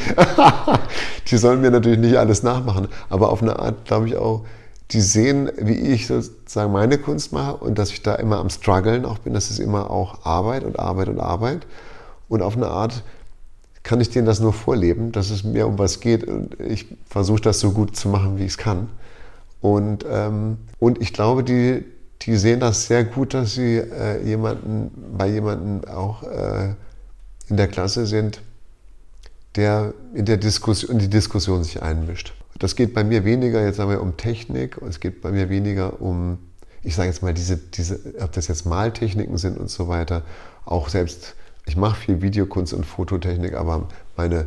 die 1.31 1.39
sollen 1.39 1.63
mir 1.63 1.71
natürlich 1.71 1.99
nicht 1.99 2.17
alles 2.17 2.43
nachmachen, 2.43 2.89
aber 3.09 3.31
auf 3.31 3.43
eine 3.43 3.59
Art, 3.59 3.87
glaube 3.87 4.09
ich 4.09 4.17
auch, 4.17 4.45
die 4.91 5.01
sehen, 5.01 5.51
wie 5.57 5.73
ich 5.73 6.07
sozusagen 6.07 6.71
meine 6.71 6.99
Kunst 6.99 7.33
mache 7.33 7.57
und 7.57 7.79
dass 7.79 7.91
ich 7.91 8.03
da 8.03 8.15
immer 8.15 8.39
am 8.39 8.51
struggeln 8.51 9.07
auch 9.07 9.19
bin. 9.19 9.33
Das 9.33 9.51
ist 9.51 9.59
immer 9.59 9.91
auch 9.91 10.27
Arbeit 10.27 10.65
und 10.65 10.79
Arbeit 10.79 11.09
und 11.09 11.21
Arbeit. 11.21 11.67
Und 12.29 12.43
auf 12.43 12.57
eine 12.57 12.69
Art 12.69 13.03
kann 13.83 14.03
ich 14.03 14.11
denen 14.11 14.27
das 14.27 14.41
nur 14.41 14.53
vorleben, 14.53 15.13
dass 15.13 15.31
es 15.31 15.45
mir 15.45 15.67
um 15.67 15.79
was 15.79 16.01
geht. 16.01 16.25
Und 16.25 16.61
ich 16.61 16.87
versuche 17.09 17.41
das 17.41 17.61
so 17.61 17.71
gut 17.71 17.97
zu 17.97 18.11
machen, 18.11 18.37
wie 18.39 18.43
ich 18.43 18.53
es 18.53 18.59
kann. 18.59 18.89
Und, 19.63 20.05
ähm, 20.07 20.59
und 20.79 21.01
ich 21.01 21.15
glaube, 21.15 21.43
die, 21.43 21.85
die 22.27 22.37
sehen 22.37 22.61
das 22.61 22.87
sehr 22.87 23.05
gut, 23.05 23.35
dass 23.35 23.55
sie 23.55 23.77
äh, 23.77 24.23
jemanden, 24.25 24.91
bei 25.17 25.29
jemandem 25.29 25.89
auch 25.89 26.23
äh, 26.23 26.75
in 27.49 27.57
der 27.57 27.69
Klasse 27.69 28.07
sind, 28.07 28.41
der 29.57 29.93
in, 30.15 30.25
der 30.25 30.39
Diskussion, 30.39 30.93
in 30.93 30.99
die 30.99 31.09
Diskussion 31.09 31.63
sich 31.65 31.83
einmischt. 31.83 32.35
Das 32.59 32.77
geht 32.77 32.95
bei 32.95 33.05
mir 33.05 33.25
weniger, 33.25 33.63
jetzt 33.63 33.77
sagen 33.77 33.91
wir, 33.91 34.01
um 34.01 34.17
Technik, 34.17 34.79
und 34.79 34.89
es 34.89 35.01
geht 35.01 35.21
bei 35.21 35.33
mir 35.33 35.51
weniger 35.51 36.01
um, 36.01 36.39
ich 36.83 36.95
sage 36.95 37.09
jetzt 37.09 37.23
mal, 37.23 37.35
diese, 37.35 37.57
diese, 37.57 38.01
ob 38.21 38.33
das 38.33 38.49
jetzt 38.49 38.65
Maltechniken 38.65 39.37
sind 39.37 39.59
und 39.59 39.69
so 39.71 39.89
weiter, 39.89 40.23
auch 40.65 40.89
selbst, 40.89 41.35
ich 41.67 41.77
mache 41.77 42.01
viel 42.01 42.23
Videokunst 42.23 42.73
und 42.73 42.85
Fototechnik, 42.85 43.55
aber 43.55 43.89
meine, 44.17 44.47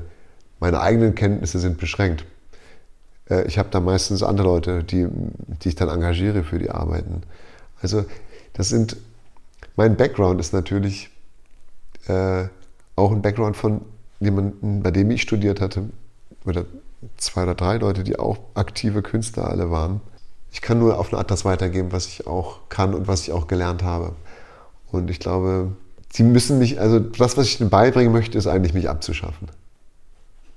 meine 0.60 0.80
eigenen 0.80 1.16
Kenntnisse 1.16 1.60
sind 1.60 1.78
beschränkt. 1.78 2.26
Äh, 3.30 3.44
ich 3.48 3.58
habe 3.58 3.70
da 3.72 3.80
meistens 3.80 4.24
andere 4.24 4.48
Leute, 4.48 4.84
die, 4.84 5.08
die 5.62 5.70
ich 5.70 5.76
dann 5.76 5.90
engagiere 5.90 6.44
für 6.44 6.60
die 6.60 6.72
Arbeiten. 6.72 7.22
Also 7.82 8.06
das 8.54 8.70
sind, 8.70 8.98
mein 9.76 9.96
Background 9.98 10.40
ist 10.40 10.54
natürlich 10.54 11.10
äh, 12.08 12.46
auch 12.96 13.12
ein 13.12 13.22
Background 13.22 13.56
von 13.56 13.82
jemandem, 14.20 14.82
bei 14.82 14.92
dem 14.92 15.12
ich 15.12 15.22
studiert 15.22 15.62
hatte, 15.62 15.90
oder 16.46 16.66
zwei 17.18 17.44
oder 17.44 17.56
drei 17.56 17.78
Leute, 17.78 18.04
die 18.04 18.18
auch 18.18 18.38
aktive 18.56 19.02
Künstler 19.02 19.50
alle 19.50 19.70
waren. 19.70 20.02
Ich 20.52 20.62
kann 20.62 20.80
nur 20.80 20.98
auf 20.98 21.10
eine 21.10 21.20
Art 21.20 21.30
das 21.30 21.46
weitergeben, 21.46 21.92
was 21.92 22.08
ich 22.08 22.26
auch 22.26 22.70
kann 22.70 22.94
und 22.94 23.08
was 23.08 23.22
ich 23.24 23.32
auch 23.32 23.48
gelernt 23.48 23.84
habe. 23.84 24.14
Und 24.92 25.12
ich 25.12 25.20
glaube, 25.20 25.74
sie 26.12 26.24
müssen 26.24 26.58
mich, 26.58 26.80
also 26.80 27.00
das, 27.00 27.38
was 27.38 27.46
ich 27.46 27.60
ihnen 27.60 27.70
beibringen 27.70 28.14
möchte, 28.14 28.38
ist 28.38 28.48
eigentlich 28.48 28.74
mich 28.74 28.90
abzuschaffen. 28.90 29.50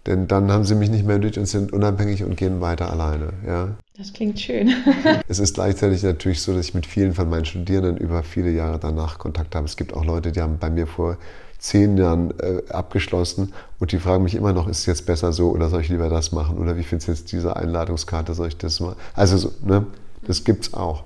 Denn 0.06 0.28
dann 0.28 0.50
haben 0.50 0.64
sie 0.64 0.74
mich 0.74 0.88
nicht 0.88 1.04
mehr 1.04 1.18
nötig 1.18 1.38
und 1.38 1.46
sind 1.46 1.72
unabhängig 1.72 2.24
und 2.24 2.36
gehen 2.36 2.60
weiter 2.60 2.90
alleine. 2.90 3.32
Ja. 3.46 3.68
Das 4.00 4.14
klingt 4.14 4.40
schön. 4.40 4.72
es 5.28 5.38
ist 5.38 5.56
gleichzeitig 5.56 6.02
natürlich 6.02 6.40
so, 6.40 6.54
dass 6.54 6.68
ich 6.68 6.74
mit 6.74 6.86
vielen 6.86 7.12
von 7.12 7.28
meinen 7.28 7.44
Studierenden 7.44 7.98
über 7.98 8.22
viele 8.22 8.50
Jahre 8.50 8.78
danach 8.78 9.18
Kontakt 9.18 9.54
habe. 9.54 9.66
Es 9.66 9.76
gibt 9.76 9.92
auch 9.92 10.06
Leute, 10.06 10.32
die 10.32 10.40
haben 10.40 10.56
bei 10.56 10.70
mir 10.70 10.86
vor 10.86 11.18
zehn 11.58 11.98
Jahren 11.98 12.32
äh, 12.40 12.62
abgeschlossen 12.70 13.52
und 13.78 13.92
die 13.92 13.98
fragen 13.98 14.24
mich 14.24 14.34
immer 14.34 14.54
noch, 14.54 14.68
ist 14.68 14.78
es 14.78 14.86
jetzt 14.86 15.04
besser 15.04 15.34
so 15.34 15.50
oder 15.50 15.68
soll 15.68 15.82
ich 15.82 15.90
lieber 15.90 16.08
das 16.08 16.32
machen 16.32 16.56
oder 16.56 16.78
wie 16.78 16.82
findest 16.82 17.08
du 17.08 17.12
jetzt 17.12 17.30
diese 17.30 17.56
Einladungskarte, 17.56 18.32
soll 18.32 18.48
ich 18.48 18.56
das 18.56 18.80
machen? 18.80 18.96
Also, 19.12 19.36
so, 19.36 19.52
ne, 19.62 19.84
das 20.26 20.40
es 20.48 20.72
auch. 20.72 21.04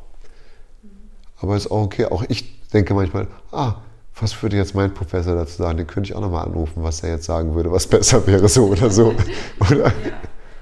Aber 1.40 1.56
ist 1.56 1.72
auch 1.72 1.82
okay. 1.82 2.04
Auch 2.04 2.22
ich 2.28 2.62
denke 2.70 2.94
manchmal, 2.94 3.26
ah, 3.50 3.74
was 4.20 4.40
würde 4.40 4.56
jetzt 4.56 4.76
mein 4.76 4.94
Professor 4.94 5.34
dazu 5.34 5.56
sagen? 5.56 5.78
Den 5.78 5.88
könnte 5.88 6.10
ich 6.10 6.16
auch 6.16 6.20
nochmal 6.20 6.46
anrufen, 6.46 6.84
was 6.84 7.02
er 7.02 7.10
jetzt 7.10 7.24
sagen 7.24 7.56
würde, 7.56 7.72
was 7.72 7.88
besser 7.88 8.24
wäre, 8.28 8.48
so 8.48 8.66
oder 8.66 8.88
so. 8.88 9.12
oder? 9.58 9.86
Ja. 9.86 9.92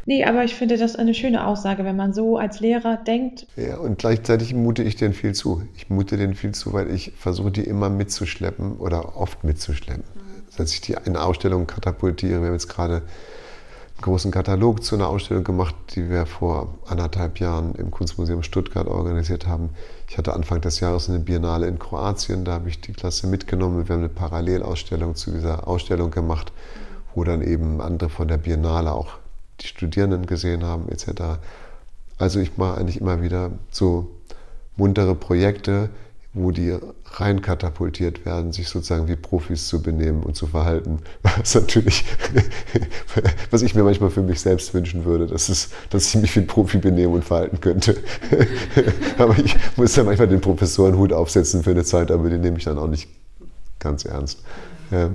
Nee, 0.05 0.25
aber 0.25 0.45
ich 0.45 0.55
finde 0.55 0.77
das 0.77 0.97
eine 0.97 1.15
schöne 1.15 1.47
Aussage, 1.47 1.85
wenn 1.85 1.97
man 1.97 2.13
so 2.13 2.37
als 2.37 2.61
Lehrer 2.61 2.97
denkt. 2.97 3.47
Ja, 3.57 3.79
und 3.79 3.99
gleichzeitig 3.99 4.55
mute 4.55 4.83
ich 4.83 4.97
denen 4.97 5.15
viel 5.15 5.33
zu. 5.33 5.63
Ich 5.77 5.91
mute 5.91 6.17
denen 6.17 6.35
viel 6.35 6.53
zu, 6.53 6.73
weil 6.73 6.91
ich 6.91 7.13
versuche, 7.17 7.53
die 7.53 7.63
immer 7.63 7.89
mitzuschleppen 7.89 8.77
oder 8.79 9.17
oft 9.17 9.45
mitzuschleppen. 9.45 10.05
Mhm. 10.15 10.57
Dass 10.57 10.73
ich 10.73 10.81
die 10.81 10.97
in 11.05 11.17
Ausstellungen 11.17 11.67
katapultiere. 11.67 12.41
Wir 12.41 12.49
haben 12.49 12.55
jetzt 12.55 12.69
gerade 12.69 12.97
einen 12.97 14.03
großen 14.03 14.33
Katalog 14.33 14.83
zu 14.83 14.97
einer 14.97 15.07
Ausstellung 15.07 15.45
gemacht, 15.45 15.75
die 15.95 16.11
wir 16.11 16.27
vor 16.27 16.79
anderthalb 16.87 17.39
Jahren 17.39 17.75
im 17.77 17.93
Kunstmuseum 17.93 18.43
Stuttgart 18.43 18.89
organisiert 18.89 19.47
haben. 19.47 19.71
Ich 20.09 20.19
hatte 20.19 20.35
Anfang 20.35 20.61
des 20.61 20.81
Jahres 20.81 21.09
eine 21.09 21.21
Biennale 21.21 21.69
in 21.69 21.79
Kroatien, 21.79 22.45
da 22.45 22.55
habe 22.55 22.69
ich 22.69 22.81
die 22.81 22.93
Klasse 22.93 23.29
mitgenommen. 23.29 23.87
Wir 23.87 23.95
haben 23.95 24.03
eine 24.03 24.09
Parallelausstellung 24.09 25.15
zu 25.15 25.31
dieser 25.31 25.69
Ausstellung 25.69 26.11
gemacht, 26.11 26.53
wo 27.15 27.23
dann 27.23 27.41
eben 27.41 27.81
andere 27.81 28.11
von 28.11 28.27
der 28.27 28.39
Biennale 28.39 28.93
auch 28.93 29.22
die 29.61 29.67
Studierenden 29.67 30.27
gesehen 30.27 30.65
haben, 30.65 30.89
etc. 30.89 31.39
Also 32.19 32.41
ich 32.41 32.57
mache 32.57 32.79
eigentlich 32.79 33.01
immer 33.01 33.23
wieder 33.23 33.51
so 33.71 34.11
muntere 34.77 35.15
Projekte, 35.15 35.91
wo 36.35 36.51
die 36.51 36.75
rein 37.05 37.43
katapultiert 37.43 38.25
werden, 38.25 38.53
sich 38.53 38.69
sozusagen 38.69 39.07
wie 39.07 39.17
Profis 39.17 39.69
zu 39.69 39.83
benehmen 39.83 40.23
und 40.23 40.35
zu 40.35 40.47
verhalten. 40.47 41.01
Was 41.23 41.55
natürlich, 41.55 42.05
was 43.51 43.61
ich 43.61 43.75
mir 43.75 43.83
manchmal 43.83 44.11
für 44.11 44.23
mich 44.23 44.41
selbst 44.41 44.73
wünschen 44.73 45.05
würde, 45.05 45.27
dass, 45.27 45.51
es, 45.51 45.69
dass 45.91 46.07
ich 46.07 46.21
mich 46.21 46.35
wie 46.35 46.41
ein 46.41 46.47
Profi 46.47 46.79
benehmen 46.79 47.13
und 47.13 47.25
verhalten 47.25 47.61
könnte. 47.61 47.97
aber 49.19 49.37
ich 49.39 49.57
muss 49.77 49.95
ja 49.95 50.05
manchmal 50.05 50.29
den 50.29 50.41
Professorenhut 50.41 51.13
aufsetzen 51.13 51.63
für 51.63 51.73
eine 51.73 51.85
Zeit, 51.85 52.11
aber 52.11 52.31
den 52.31 52.41
nehme 52.41 52.57
ich 52.57 52.65
dann 52.65 52.79
auch 52.79 52.89
nicht 52.89 53.09
ganz 53.79 54.05
ernst. 54.05 54.43
Ja. 54.91 55.11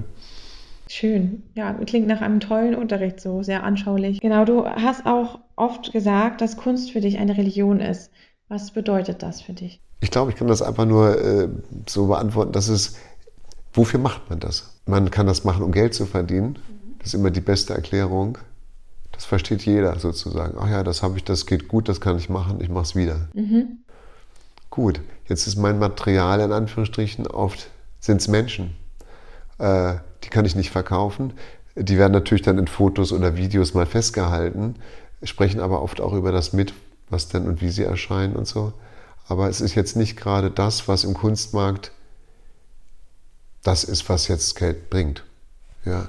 Schön. 0.90 1.44
Ja, 1.56 1.74
klingt 1.74 2.08
nach 2.08 2.22
einem 2.22 2.40
tollen 2.40 2.76
Unterricht 2.76 3.20
so, 3.20 3.44
sehr 3.44 3.64
anschaulich. 3.64 4.20
Genau, 4.22 4.46
du 4.46 4.66
hast 4.66 5.06
auch 5.06 5.40
oft 5.56 5.92
gesagt, 5.92 6.42
dass 6.42 6.58
Kunst 6.58 6.92
für 6.92 7.02
dich 7.02 7.18
eine 7.18 7.38
Religion 7.38 7.80
ist. 7.80 8.12
Was 8.48 8.72
bedeutet 8.72 9.24
das 9.24 9.42
für 9.42 9.54
dich? 9.54 9.82
Ich 10.00 10.12
glaube, 10.12 10.32
ich 10.32 10.38
kann 10.38 10.48
das 10.48 10.62
einfach 10.62 10.86
nur 10.86 11.20
äh, 11.20 11.50
so 11.88 12.08
beantworten, 12.08 12.52
dass 12.52 12.70
es, 12.70 12.96
wofür 13.74 14.00
macht 14.00 14.30
man 14.30 14.40
das? 14.40 14.80
Man 14.86 15.12
kann 15.12 15.28
das 15.28 15.44
machen, 15.44 15.64
um 15.64 15.72
Geld 15.72 15.94
zu 15.94 16.06
verdienen. 16.06 16.58
Das 17.00 17.08
ist 17.08 17.14
immer 17.16 17.32
die 17.32 17.42
beste 17.42 17.74
Erklärung. 17.74 18.38
Das 19.12 19.26
versteht 19.26 19.66
jeder 19.66 19.98
sozusagen. 20.00 20.58
Ach 20.60 20.70
ja, 20.70 20.84
das 20.84 21.02
habe 21.02 21.18
ich, 21.18 21.24
das 21.24 21.46
geht 21.46 21.68
gut, 21.68 21.90
das 21.90 22.00
kann 22.00 22.18
ich 22.18 22.30
machen, 22.30 22.62
ich 22.62 22.70
mache 22.70 22.84
es 22.84 22.96
wieder. 22.96 23.28
Mhm. 23.34 23.80
Gut, 24.70 25.02
jetzt 25.28 25.48
ist 25.48 25.56
mein 25.56 25.80
Material 25.80 26.40
in 26.40 26.52
Anführungsstrichen 26.52 27.26
oft, 27.28 27.72
sind 28.00 28.22
es 28.22 28.28
Menschen. 28.28 28.76
Äh, 29.60 29.96
die 30.24 30.30
kann 30.30 30.46
ich 30.46 30.56
nicht 30.56 30.72
verkaufen. 30.72 31.34
Die 31.76 31.98
werden 31.98 32.14
natürlich 32.14 32.42
dann 32.42 32.58
in 32.58 32.68
Fotos 32.68 33.12
oder 33.12 33.38
Videos 33.38 33.74
mal 33.74 33.86
festgehalten, 33.86 34.76
sprechen 35.24 35.60
aber 35.60 35.82
oft 35.82 36.02
auch 36.02 36.14
über 36.14 36.32
das 36.32 36.54
mit, 36.54 36.74
was 37.10 37.28
denn 37.28 37.48
und 37.48 37.62
wie 37.62 37.70
sie 37.70 37.84
erscheinen 37.84 38.36
und 38.36 38.48
so. 38.48 38.74
Aber 39.28 39.50
es 39.50 39.62
ist 39.62 39.76
jetzt 39.76 39.96
nicht 39.96 40.18
gerade 40.18 40.50
das, 40.50 40.88
was 40.88 41.04
im 41.04 41.14
Kunstmarkt 41.14 41.92
das 43.64 43.84
ist, 43.84 44.10
was 44.10 44.28
jetzt 44.28 44.56
Geld 44.56 44.90
bringt. 44.90 45.24
Ja. 45.86 46.08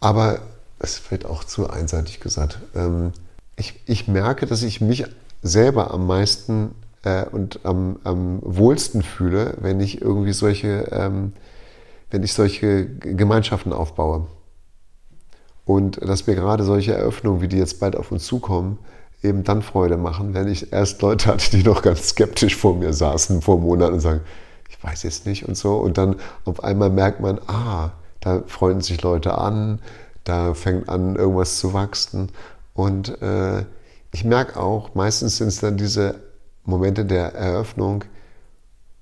Aber 0.00 0.40
es 0.78 1.10
wird 1.10 1.26
auch 1.26 1.44
zu 1.44 1.68
einseitig 1.68 2.20
gesagt. 2.20 2.58
Ähm, 2.74 3.12
ich, 3.56 3.80
ich 3.86 4.08
merke, 4.08 4.46
dass 4.46 4.62
ich 4.62 4.80
mich 4.80 5.04
selber 5.42 5.92
am 5.92 6.06
meisten 6.06 6.74
äh, 7.02 7.24
und 7.24 7.60
am, 7.64 7.98
am 8.04 8.40
wohlsten 8.42 9.02
fühle, 9.02 9.56
wenn 9.60 9.80
ich 9.80 10.00
irgendwie 10.00 10.32
solche 10.32 10.88
ähm, 10.92 11.32
wenn 12.10 12.22
ich 12.22 12.32
solche 12.32 12.86
Gemeinschaften 12.86 13.72
aufbaue. 13.72 14.26
Und 15.64 16.02
dass 16.02 16.26
mir 16.26 16.34
gerade 16.34 16.64
solche 16.64 16.94
Eröffnungen, 16.94 17.40
wie 17.40 17.48
die 17.48 17.58
jetzt 17.58 17.80
bald 17.80 17.96
auf 17.96 18.12
uns 18.12 18.24
zukommen, 18.24 18.78
eben 19.22 19.44
dann 19.44 19.62
Freude 19.62 19.96
machen, 19.96 20.34
wenn 20.34 20.48
ich 20.48 20.72
erst 20.72 21.00
Leute 21.02 21.26
hatte, 21.26 21.50
die 21.56 21.62
noch 21.62 21.82
ganz 21.82 22.10
skeptisch 22.10 22.56
vor 22.56 22.74
mir 22.74 22.92
saßen 22.92 23.40
vor 23.42 23.58
Monaten 23.58 23.94
und 23.94 24.00
sagen, 24.00 24.20
ich 24.68 24.82
weiß 24.82 25.02
jetzt 25.04 25.26
nicht 25.26 25.48
und 25.48 25.56
so. 25.56 25.76
Und 25.76 25.98
dann 25.98 26.16
auf 26.44 26.62
einmal 26.62 26.90
merkt 26.90 27.20
man, 27.20 27.40
ah, 27.46 27.92
da 28.20 28.42
freuen 28.46 28.80
sich 28.80 29.02
Leute 29.02 29.38
an, 29.38 29.80
da 30.24 30.54
fängt 30.54 30.88
an, 30.88 31.16
irgendwas 31.16 31.58
zu 31.58 31.72
wachsen. 31.72 32.30
Und 32.74 33.20
äh, 33.22 33.64
ich 34.12 34.24
merke 34.24 34.60
auch, 34.60 34.94
meistens 34.94 35.38
sind 35.38 35.48
es 35.48 35.60
dann 35.60 35.76
diese 35.76 36.16
Momente 36.64 37.04
der 37.04 37.34
Eröffnung, 37.34 38.04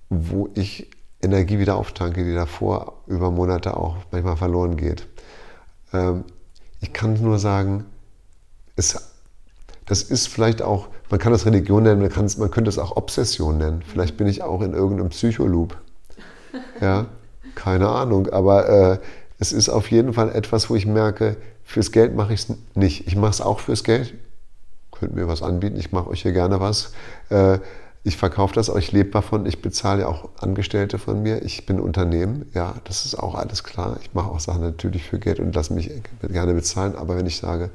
wo 0.08 0.48
ich 0.54 0.90
Energie 1.22 1.58
wieder 1.58 1.76
auftanke, 1.76 2.24
die 2.24 2.34
davor 2.34 2.94
über 3.06 3.30
Monate 3.30 3.76
auch 3.76 3.96
manchmal 4.10 4.36
verloren 4.36 4.76
geht. 4.76 5.06
Ähm, 5.92 6.24
ich 6.80 6.92
kann 6.92 7.20
nur 7.22 7.38
sagen, 7.38 7.84
es, 8.76 9.12
das 9.86 10.02
ist 10.02 10.28
vielleicht 10.28 10.62
auch, 10.62 10.88
man 11.10 11.20
kann 11.20 11.32
das 11.32 11.46
Religion 11.46 11.84
nennen, 11.84 12.00
man, 12.00 12.10
kann, 12.10 12.28
man 12.38 12.50
könnte 12.50 12.68
es 12.68 12.78
auch 12.78 12.96
Obsession 12.96 13.58
nennen. 13.58 13.82
Vielleicht 13.86 14.16
bin 14.16 14.26
ich 14.26 14.42
auch 14.42 14.62
in 14.62 14.74
irgendeinem 14.74 15.10
Psycholoop. 15.10 15.76
Ja, 16.80 17.06
keine 17.54 17.88
Ahnung, 17.88 18.28
aber 18.28 18.68
äh, 18.68 18.98
es 19.38 19.52
ist 19.52 19.68
auf 19.68 19.90
jeden 19.90 20.12
Fall 20.12 20.34
etwas, 20.34 20.70
wo 20.70 20.74
ich 20.74 20.86
merke, 20.86 21.36
fürs 21.64 21.92
Geld 21.92 22.14
mache 22.14 22.32
ich 22.34 22.48
es 22.48 22.56
nicht. 22.74 23.06
Ich 23.06 23.16
mache 23.16 23.30
es 23.30 23.40
auch 23.40 23.60
fürs 23.60 23.84
Geld. 23.84 24.14
Könnt 24.90 25.14
mir 25.14 25.28
was 25.28 25.42
anbieten, 25.42 25.76
ich 25.78 25.92
mache 25.92 26.08
euch 26.10 26.22
hier 26.22 26.32
gerne 26.32 26.60
was. 26.60 26.92
Äh, 27.28 27.58
ich 28.04 28.16
verkaufe 28.16 28.54
das, 28.54 28.68
auch, 28.68 28.76
ich 28.76 28.90
lebe 28.90 29.10
davon, 29.10 29.46
ich 29.46 29.62
bezahle 29.62 30.02
ja 30.02 30.08
auch 30.08 30.28
Angestellte 30.40 30.98
von 30.98 31.22
mir, 31.22 31.42
ich 31.42 31.66
bin 31.66 31.78
Unternehmen, 31.78 32.46
ja, 32.52 32.74
das 32.84 33.06
ist 33.06 33.14
auch 33.14 33.34
alles 33.34 33.62
klar. 33.62 33.98
Ich 34.02 34.12
mache 34.12 34.28
auch 34.28 34.40
Sachen 34.40 34.62
natürlich 34.62 35.04
für 35.04 35.18
Geld 35.18 35.38
und 35.38 35.54
lasse 35.54 35.72
mich 35.72 35.90
gerne 36.28 36.54
bezahlen, 36.54 36.96
aber 36.96 37.16
wenn 37.16 37.26
ich 37.26 37.36
sage, 37.36 37.70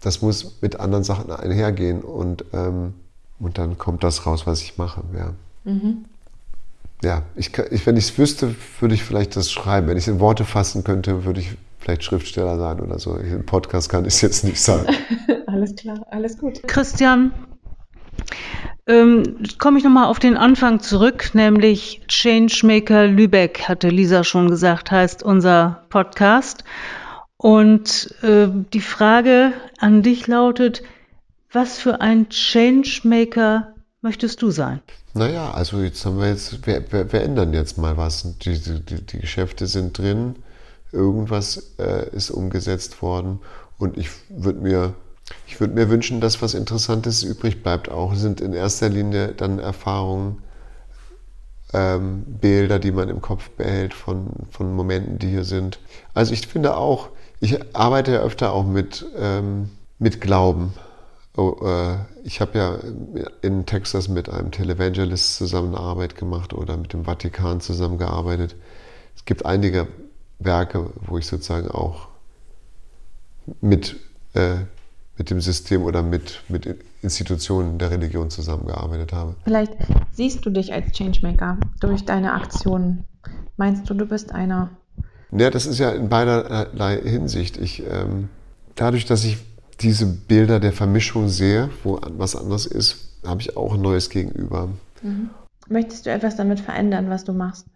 das 0.00 0.22
muss 0.22 0.60
mit 0.60 0.80
anderen 0.80 1.04
Sachen 1.04 1.30
einhergehen 1.30 2.00
und, 2.00 2.44
ähm, 2.52 2.94
und 3.38 3.58
dann 3.58 3.78
kommt 3.78 4.02
das 4.02 4.26
raus, 4.26 4.46
was 4.46 4.62
ich 4.62 4.76
mache, 4.76 5.02
ja. 5.16 5.34
Mhm. 5.64 6.04
Ja, 7.02 7.22
ich, 7.34 7.56
ich, 7.70 7.86
wenn 7.86 7.96
ich 7.96 8.10
es 8.10 8.18
wüsste, 8.18 8.54
würde 8.80 8.94
ich 8.94 9.02
vielleicht 9.02 9.34
das 9.34 9.50
schreiben. 9.50 9.86
Wenn 9.86 9.96
ich 9.96 10.04
es 10.04 10.08
in 10.08 10.20
Worte 10.20 10.44
fassen 10.44 10.84
könnte, 10.84 11.24
würde 11.24 11.40
ich 11.40 11.56
vielleicht 11.78 12.04
Schriftsteller 12.04 12.58
sein 12.58 12.80
oder 12.80 12.98
so. 12.98 13.16
Im 13.16 13.46
Podcast 13.46 13.88
kann 13.88 14.04
ich 14.04 14.14
es 14.14 14.20
jetzt 14.20 14.44
nicht 14.44 14.60
sagen. 14.60 14.86
alles 15.46 15.74
klar, 15.76 16.06
alles 16.10 16.36
gut. 16.36 16.62
Christian, 16.66 17.32
ähm, 18.86 19.38
Komme 19.58 19.78
ich 19.78 19.84
nochmal 19.84 20.06
auf 20.06 20.18
den 20.18 20.36
Anfang 20.36 20.80
zurück, 20.80 21.30
nämlich 21.34 22.02
Changemaker 22.08 23.06
Lübeck, 23.06 23.68
hatte 23.68 23.88
Lisa 23.88 24.24
schon 24.24 24.48
gesagt, 24.48 24.90
heißt 24.90 25.22
unser 25.22 25.84
Podcast. 25.90 26.64
Und 27.36 28.14
äh, 28.22 28.48
die 28.72 28.80
Frage 28.80 29.52
an 29.78 30.02
dich 30.02 30.26
lautet, 30.26 30.82
was 31.52 31.78
für 31.78 32.00
ein 32.00 32.28
Changemaker 32.28 33.74
möchtest 34.02 34.42
du 34.42 34.50
sein? 34.50 34.80
Naja, 35.14 35.50
also 35.50 35.80
jetzt 35.80 36.04
haben 36.04 36.18
wir 36.20 36.28
jetzt, 36.28 36.66
wir, 36.66 36.84
wir, 36.92 37.12
wir 37.12 37.22
ändern 37.22 37.52
jetzt 37.52 37.78
mal 37.78 37.96
was. 37.96 38.38
Die, 38.38 38.58
die, 38.58 39.04
die, 39.04 39.18
Geschäfte 39.18 39.66
sind 39.66 39.98
drin, 39.98 40.36
irgendwas 40.92 41.74
äh, 41.78 42.08
ist 42.14 42.30
umgesetzt 42.30 43.02
worden 43.02 43.40
und 43.78 43.98
ich 43.98 44.10
würde 44.28 44.60
mir 44.60 44.94
ich 45.46 45.60
würde 45.60 45.74
mir 45.74 45.88
wünschen, 45.88 46.20
dass 46.20 46.42
was 46.42 46.54
Interessantes 46.54 47.22
übrig 47.22 47.62
bleibt. 47.62 47.90
Auch 47.90 48.14
sind 48.14 48.40
in 48.40 48.52
erster 48.52 48.88
Linie 48.88 49.28
dann 49.28 49.58
Erfahrungen, 49.58 50.42
ähm, 51.72 52.24
Bilder, 52.26 52.78
die 52.78 52.92
man 52.92 53.08
im 53.08 53.20
Kopf 53.20 53.50
behält 53.50 53.94
von, 53.94 54.30
von 54.50 54.74
Momenten, 54.74 55.18
die 55.18 55.28
hier 55.28 55.44
sind. 55.44 55.78
Also 56.14 56.32
ich 56.32 56.46
finde 56.46 56.76
auch, 56.76 57.10
ich 57.40 57.58
arbeite 57.74 58.12
ja 58.12 58.20
öfter 58.20 58.52
auch 58.52 58.64
mit, 58.64 59.06
ähm, 59.16 59.70
mit 59.98 60.20
Glauben. 60.20 60.74
Oh, 61.36 61.56
äh, 61.64 61.96
ich 62.24 62.40
habe 62.40 62.58
ja 62.58 62.78
in 63.40 63.66
Texas 63.66 64.08
mit 64.08 64.28
einem 64.28 64.50
Televangelist 64.50 65.36
zusammenarbeit 65.36 66.16
gemacht 66.16 66.52
oder 66.52 66.76
mit 66.76 66.92
dem 66.92 67.04
Vatikan 67.04 67.60
zusammengearbeitet. 67.60 68.56
Es 69.16 69.24
gibt 69.24 69.46
einige 69.46 69.86
Werke, 70.38 70.90
wo 71.06 71.18
ich 71.18 71.26
sozusagen 71.26 71.70
auch 71.70 72.08
mit 73.60 73.96
äh, 74.34 74.56
mit 75.20 75.28
dem 75.28 75.42
System 75.42 75.82
oder 75.82 76.02
mit, 76.02 76.40
mit 76.48 76.78
Institutionen 77.02 77.78
der 77.78 77.90
Religion 77.90 78.30
zusammengearbeitet 78.30 79.12
habe. 79.12 79.36
Vielleicht 79.44 79.72
siehst 80.12 80.46
du 80.46 80.48
dich 80.48 80.72
als 80.72 80.92
Changemaker 80.92 81.58
durch 81.78 82.06
deine 82.06 82.32
Aktionen. 82.32 83.04
Meinst 83.58 83.90
du, 83.90 83.92
du 83.92 84.06
bist 84.06 84.32
einer? 84.32 84.70
Ja, 85.30 85.50
das 85.50 85.66
ist 85.66 85.78
ja 85.78 85.90
in 85.90 86.08
beiderlei 86.08 87.02
Hinsicht. 87.02 87.58
Ich, 87.58 87.82
ähm, 87.86 88.30
dadurch, 88.76 89.04
dass 89.04 89.24
ich 89.24 89.36
diese 89.80 90.06
Bilder 90.06 90.58
der 90.58 90.72
Vermischung 90.72 91.28
sehe, 91.28 91.68
wo 91.84 92.00
was 92.16 92.34
anderes 92.34 92.64
ist, 92.64 93.20
habe 93.22 93.42
ich 93.42 93.58
auch 93.58 93.74
ein 93.74 93.82
neues 93.82 94.08
Gegenüber. 94.08 94.70
Mhm. 95.02 95.28
Möchtest 95.68 96.06
du 96.06 96.10
etwas 96.10 96.36
damit 96.36 96.60
verändern, 96.60 97.10
was 97.10 97.24
du 97.24 97.34
machst? 97.34 97.66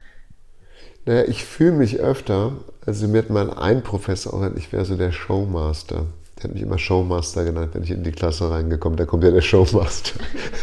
Naja, 1.04 1.24
ich 1.28 1.44
fühle 1.44 1.72
mich 1.72 1.98
öfter, 1.98 2.52
also 2.86 3.06
mir 3.06 3.18
hat 3.18 3.28
mal 3.28 3.52
ein 3.52 3.82
Professor 3.82 4.32
auch 4.32 4.38
gesagt, 4.38 4.56
ich 4.56 4.72
wäre 4.72 4.86
so 4.86 4.96
der 4.96 5.12
Showmaster. 5.12 6.06
Der 6.44 6.50
hat 6.50 6.54
mich 6.54 6.62
immer 6.62 6.76
Showmaster 6.76 7.42
genannt, 7.42 7.70
wenn 7.72 7.84
ich 7.84 7.90
in 7.90 8.02
die 8.02 8.12
Klasse 8.12 8.50
reingekommen 8.50 8.98
da 8.98 9.06
kommt 9.06 9.24
ja 9.24 9.30
der 9.30 9.40
Showmaster. 9.40 10.12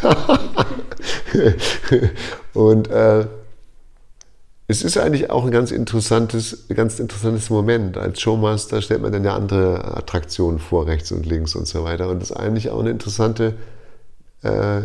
und 2.54 2.88
äh, 2.88 3.26
es 4.68 4.84
ist 4.84 4.96
eigentlich 4.96 5.30
auch 5.30 5.44
ein 5.44 5.50
ganz 5.50 5.72
interessantes, 5.72 6.68
ganz 6.68 7.00
interessantes 7.00 7.50
Moment. 7.50 7.98
Als 7.98 8.20
Showmaster 8.20 8.80
stellt 8.80 9.02
man 9.02 9.10
dann 9.10 9.24
ja 9.24 9.34
andere 9.34 9.96
Attraktionen 9.96 10.60
vor, 10.60 10.86
rechts 10.86 11.10
und 11.10 11.26
links 11.26 11.56
und 11.56 11.66
so 11.66 11.82
weiter. 11.82 12.08
Und 12.08 12.22
das 12.22 12.30
ist 12.30 12.36
eigentlich 12.36 12.70
auch 12.70 12.78
eine 12.78 12.90
interessante 12.90 13.54
äh, 14.42 14.82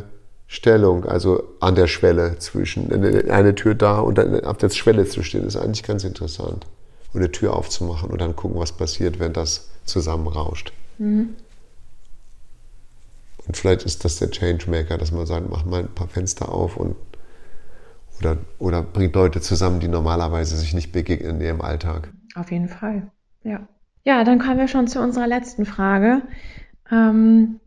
Stellung, 0.48 1.06
also 1.06 1.44
an 1.60 1.76
der 1.76 1.86
Schwelle 1.86 2.40
zwischen 2.40 2.92
eine 3.30 3.54
Tür 3.54 3.76
da 3.76 4.00
und 4.00 4.18
dann 4.18 4.44
auf 4.46 4.58
der 4.58 4.72
Schwelle 4.72 5.06
zu 5.06 5.22
stehen, 5.22 5.46
ist 5.46 5.58
eigentlich 5.58 5.84
ganz 5.84 6.04
interessant. 6.04 6.66
Und 7.14 7.20
eine 7.20 7.32
Tür 7.32 7.56
aufzumachen 7.56 8.10
und 8.10 8.20
dann 8.20 8.36
gucken, 8.36 8.60
was 8.60 8.72
passiert, 8.72 9.20
wenn 9.20 9.34
das 9.34 9.68
zusammenrauscht. 9.86 10.74
Mhm. 10.98 11.36
Und 13.46 13.56
vielleicht 13.56 13.84
ist 13.84 14.04
das 14.04 14.18
der 14.20 14.30
Changemaker, 14.30 14.98
dass 14.98 15.12
man 15.12 15.26
sagt, 15.26 15.50
mach 15.50 15.66
mal 15.66 15.82
ein 15.82 15.96
paar 15.96 16.10
Fenster 16.10 16.50
auf 16.50 16.76
und 16.78 16.96
oder, 18.20 18.38
oder 18.60 18.82
bringt 18.82 19.16
Leute 19.16 19.42
zusammen, 19.42 19.80
die 19.80 19.88
normalerweise 19.88 20.58
sich 20.58 20.74
nicht 20.74 20.92
begegnen 20.92 21.36
in 21.36 21.42
ihrem 21.42 21.62
Alltag. 21.62 22.12
Auf 22.36 22.52
jeden 22.52 22.68
Fall, 22.68 23.12
ja. 23.44 23.68
Ja, 24.04 24.24
dann 24.24 24.40
kommen 24.40 24.58
wir 24.58 24.68
schon 24.68 24.88
zu 24.88 25.02
unserer 25.02 25.28
letzten 25.28 25.66
Frage. 25.66 26.22
Ähm, 26.90 27.60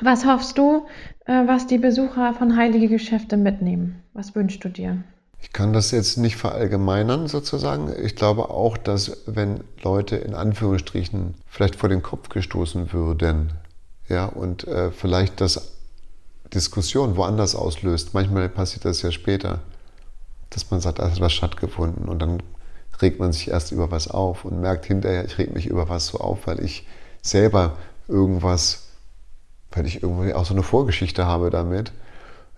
was 0.00 0.26
hoffst 0.26 0.58
du, 0.58 0.86
äh, 1.24 1.46
was 1.46 1.66
die 1.66 1.78
Besucher 1.78 2.34
von 2.34 2.56
Heilige 2.56 2.88
Geschäfte 2.88 3.36
mitnehmen? 3.36 4.02
Was 4.12 4.34
wünschst 4.34 4.64
du 4.64 4.68
dir? 4.68 5.02
Ich 5.42 5.52
kann 5.52 5.72
das 5.72 5.90
jetzt 5.90 6.16
nicht 6.16 6.36
verallgemeinern 6.36 7.26
sozusagen. 7.26 7.92
Ich 8.02 8.14
glaube 8.16 8.50
auch, 8.50 8.76
dass 8.76 9.18
wenn 9.26 9.64
Leute 9.82 10.16
in 10.16 10.34
Anführungsstrichen 10.34 11.34
vielleicht 11.46 11.76
vor 11.76 11.88
den 11.88 12.02
Kopf 12.02 12.28
gestoßen 12.28 12.92
würden, 12.92 13.52
ja, 14.08 14.26
und 14.26 14.66
äh, 14.66 14.90
vielleicht 14.90 15.40
das 15.40 15.72
Diskussion 16.52 17.16
woanders 17.16 17.54
auslöst, 17.54 18.12
manchmal 18.12 18.48
passiert 18.48 18.84
das 18.84 19.02
ja 19.02 19.12
später, 19.12 19.60
dass 20.50 20.70
man 20.70 20.80
sagt, 20.80 20.98
da 20.98 21.10
hat 21.10 21.20
was 21.20 21.32
stattgefunden 21.32 22.08
und 22.08 22.20
dann 22.20 22.42
regt 23.00 23.18
man 23.18 23.32
sich 23.32 23.48
erst 23.48 23.72
über 23.72 23.90
was 23.90 24.08
auf 24.08 24.44
und 24.44 24.60
merkt 24.60 24.84
hinterher, 24.86 25.24
ich 25.24 25.38
reg 25.38 25.54
mich 25.54 25.66
über 25.66 25.88
was 25.88 26.08
so 26.08 26.18
auf, 26.18 26.46
weil 26.46 26.62
ich 26.62 26.86
selber 27.22 27.76
irgendwas 28.08 28.90
weil 29.72 29.86
ich 29.86 30.02
irgendwie 30.02 30.34
auch 30.34 30.44
so 30.44 30.54
eine 30.54 30.62
Vorgeschichte 30.62 31.26
habe 31.26 31.50
damit, 31.50 31.92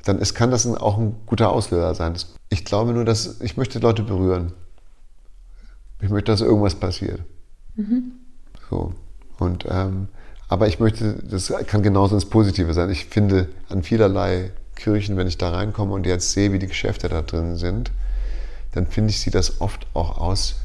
dann 0.05 0.18
ist, 0.18 0.35
kann 0.35 0.51
das 0.51 0.66
auch 0.66 0.99
ein 0.99 1.16
guter 1.27 1.53
Auslöser 1.53 1.95
sein. 1.95 2.14
Ich 2.53 2.67
glaube 2.67 2.93
nur, 2.93 3.07
dass 3.07 3.41
ich 3.41 3.57
möchte 3.57 3.79
Leute 3.79 4.03
berühren. 4.03 4.53
Ich 6.03 6.11
möchte, 6.11 6.33
dass 6.33 6.43
irgendwas 6.43 6.75
passiert. 6.75 7.23
Mhm. 7.77 8.12
So. 8.69 8.93
Und, 9.38 9.65
ähm, 9.71 10.09
aber 10.49 10.69
ich 10.69 10.79
möchte, 10.79 11.15
das 11.15 11.51
kann 11.67 11.83
genauso 11.83 12.15
ins 12.15 12.27
Positive 12.27 12.75
sein. 12.75 12.91
Ich 12.91 13.07
finde 13.07 13.49
an 13.71 13.83
vielerlei 13.83 14.51
Kirchen, 14.75 15.17
wenn 15.17 15.29
ich 15.29 15.38
da 15.38 15.51
reinkomme 15.51 15.95
und 15.95 16.05
jetzt 16.05 16.33
sehe, 16.33 16.53
wie 16.53 16.59
die 16.59 16.67
Geschäfte 16.67 17.09
da 17.09 17.23
drin 17.23 17.57
sind, 17.57 17.91
dann 18.73 18.87
finde 18.87 19.09
ich, 19.09 19.21
sieht 19.21 19.35
das 19.35 19.62
oft 19.62 19.87
auch 19.95 20.19
aus, 20.19 20.57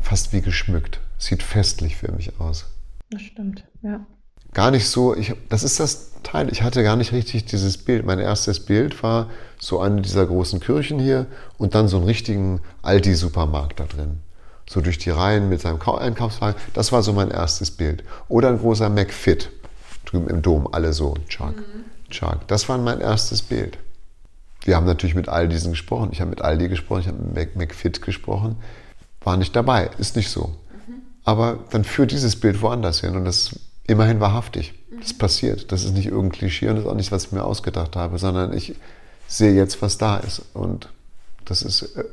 fast 0.00 0.32
wie 0.32 0.42
geschmückt. 0.42 1.00
Sieht 1.18 1.42
festlich 1.42 1.96
für 1.96 2.12
mich 2.12 2.38
aus. 2.38 2.66
Das 3.10 3.22
stimmt, 3.22 3.64
ja 3.82 4.06
gar 4.52 4.70
nicht 4.70 4.88
so, 4.88 5.14
ich, 5.14 5.34
das 5.48 5.62
ist 5.62 5.80
das 5.80 6.10
Teil, 6.22 6.50
ich 6.50 6.62
hatte 6.62 6.82
gar 6.82 6.96
nicht 6.96 7.12
richtig 7.12 7.44
dieses 7.46 7.78
Bild. 7.78 8.04
Mein 8.04 8.18
erstes 8.18 8.60
Bild 8.60 9.02
war 9.02 9.30
so 9.58 9.80
eine 9.80 10.02
dieser 10.02 10.26
großen 10.26 10.60
Kirchen 10.60 10.98
hier 10.98 11.26
und 11.58 11.74
dann 11.74 11.88
so 11.88 11.96
einen 11.96 12.06
richtigen 12.06 12.60
Aldi-Supermarkt 12.82 13.80
da 13.80 13.84
drin. 13.84 14.20
So 14.68 14.80
durch 14.80 14.98
die 14.98 15.10
Reihen 15.10 15.48
mit 15.48 15.60
seinem 15.60 15.80
Einkaufswagen. 15.80 16.60
Das 16.74 16.92
war 16.92 17.02
so 17.02 17.12
mein 17.12 17.30
erstes 17.30 17.70
Bild. 17.70 18.04
Oder 18.28 18.48
ein 18.48 18.58
großer 18.58 18.88
McFit. 18.88 19.50
Drüben 20.04 20.28
im 20.28 20.42
Dom, 20.42 20.68
alle 20.72 20.92
so. 20.92 21.16
Chuck, 21.28 21.56
mhm. 21.56 22.10
Chuck. 22.10 22.46
Das 22.46 22.68
war 22.68 22.78
mein 22.78 23.00
erstes 23.00 23.42
Bild. 23.42 23.78
Wir 24.62 24.76
haben 24.76 24.86
natürlich 24.86 25.14
mit 25.14 25.28
all 25.28 25.48
diesen 25.48 25.72
gesprochen. 25.72 26.10
Ich 26.12 26.20
habe 26.20 26.30
mit 26.30 26.42
Aldi 26.42 26.68
gesprochen, 26.68 27.00
ich 27.00 27.08
habe 27.08 27.18
mit 27.22 27.56
McFit 27.56 28.02
gesprochen. 28.02 28.56
War 29.22 29.36
nicht 29.36 29.56
dabei, 29.56 29.90
ist 29.98 30.16
nicht 30.16 30.30
so. 30.30 30.54
Mhm. 30.86 31.02
Aber 31.24 31.58
dann 31.70 31.84
führt 31.84 32.12
dieses 32.12 32.36
Bild 32.36 32.62
woanders 32.62 33.00
hin 33.00 33.16
und 33.16 33.24
das 33.24 33.58
immerhin 33.90 34.20
wahrhaftig. 34.20 34.74
Das 35.00 35.12
passiert. 35.14 35.72
Das 35.72 35.84
ist 35.84 35.92
nicht 35.92 36.06
irgendein 36.06 36.32
Klischee 36.32 36.68
und 36.68 36.76
das 36.76 36.84
ist 36.84 36.90
auch 36.90 36.94
nicht, 36.94 37.12
was 37.12 37.26
ich 37.26 37.32
mir 37.32 37.44
ausgedacht 37.44 37.96
habe, 37.96 38.18
sondern 38.18 38.52
ich 38.52 38.74
sehe 39.26 39.52
jetzt, 39.52 39.82
was 39.82 39.98
da 39.98 40.18
ist. 40.18 40.42
Und 40.54 40.88
das 41.44 41.62
ist 41.62 41.96
äh, 41.96 42.04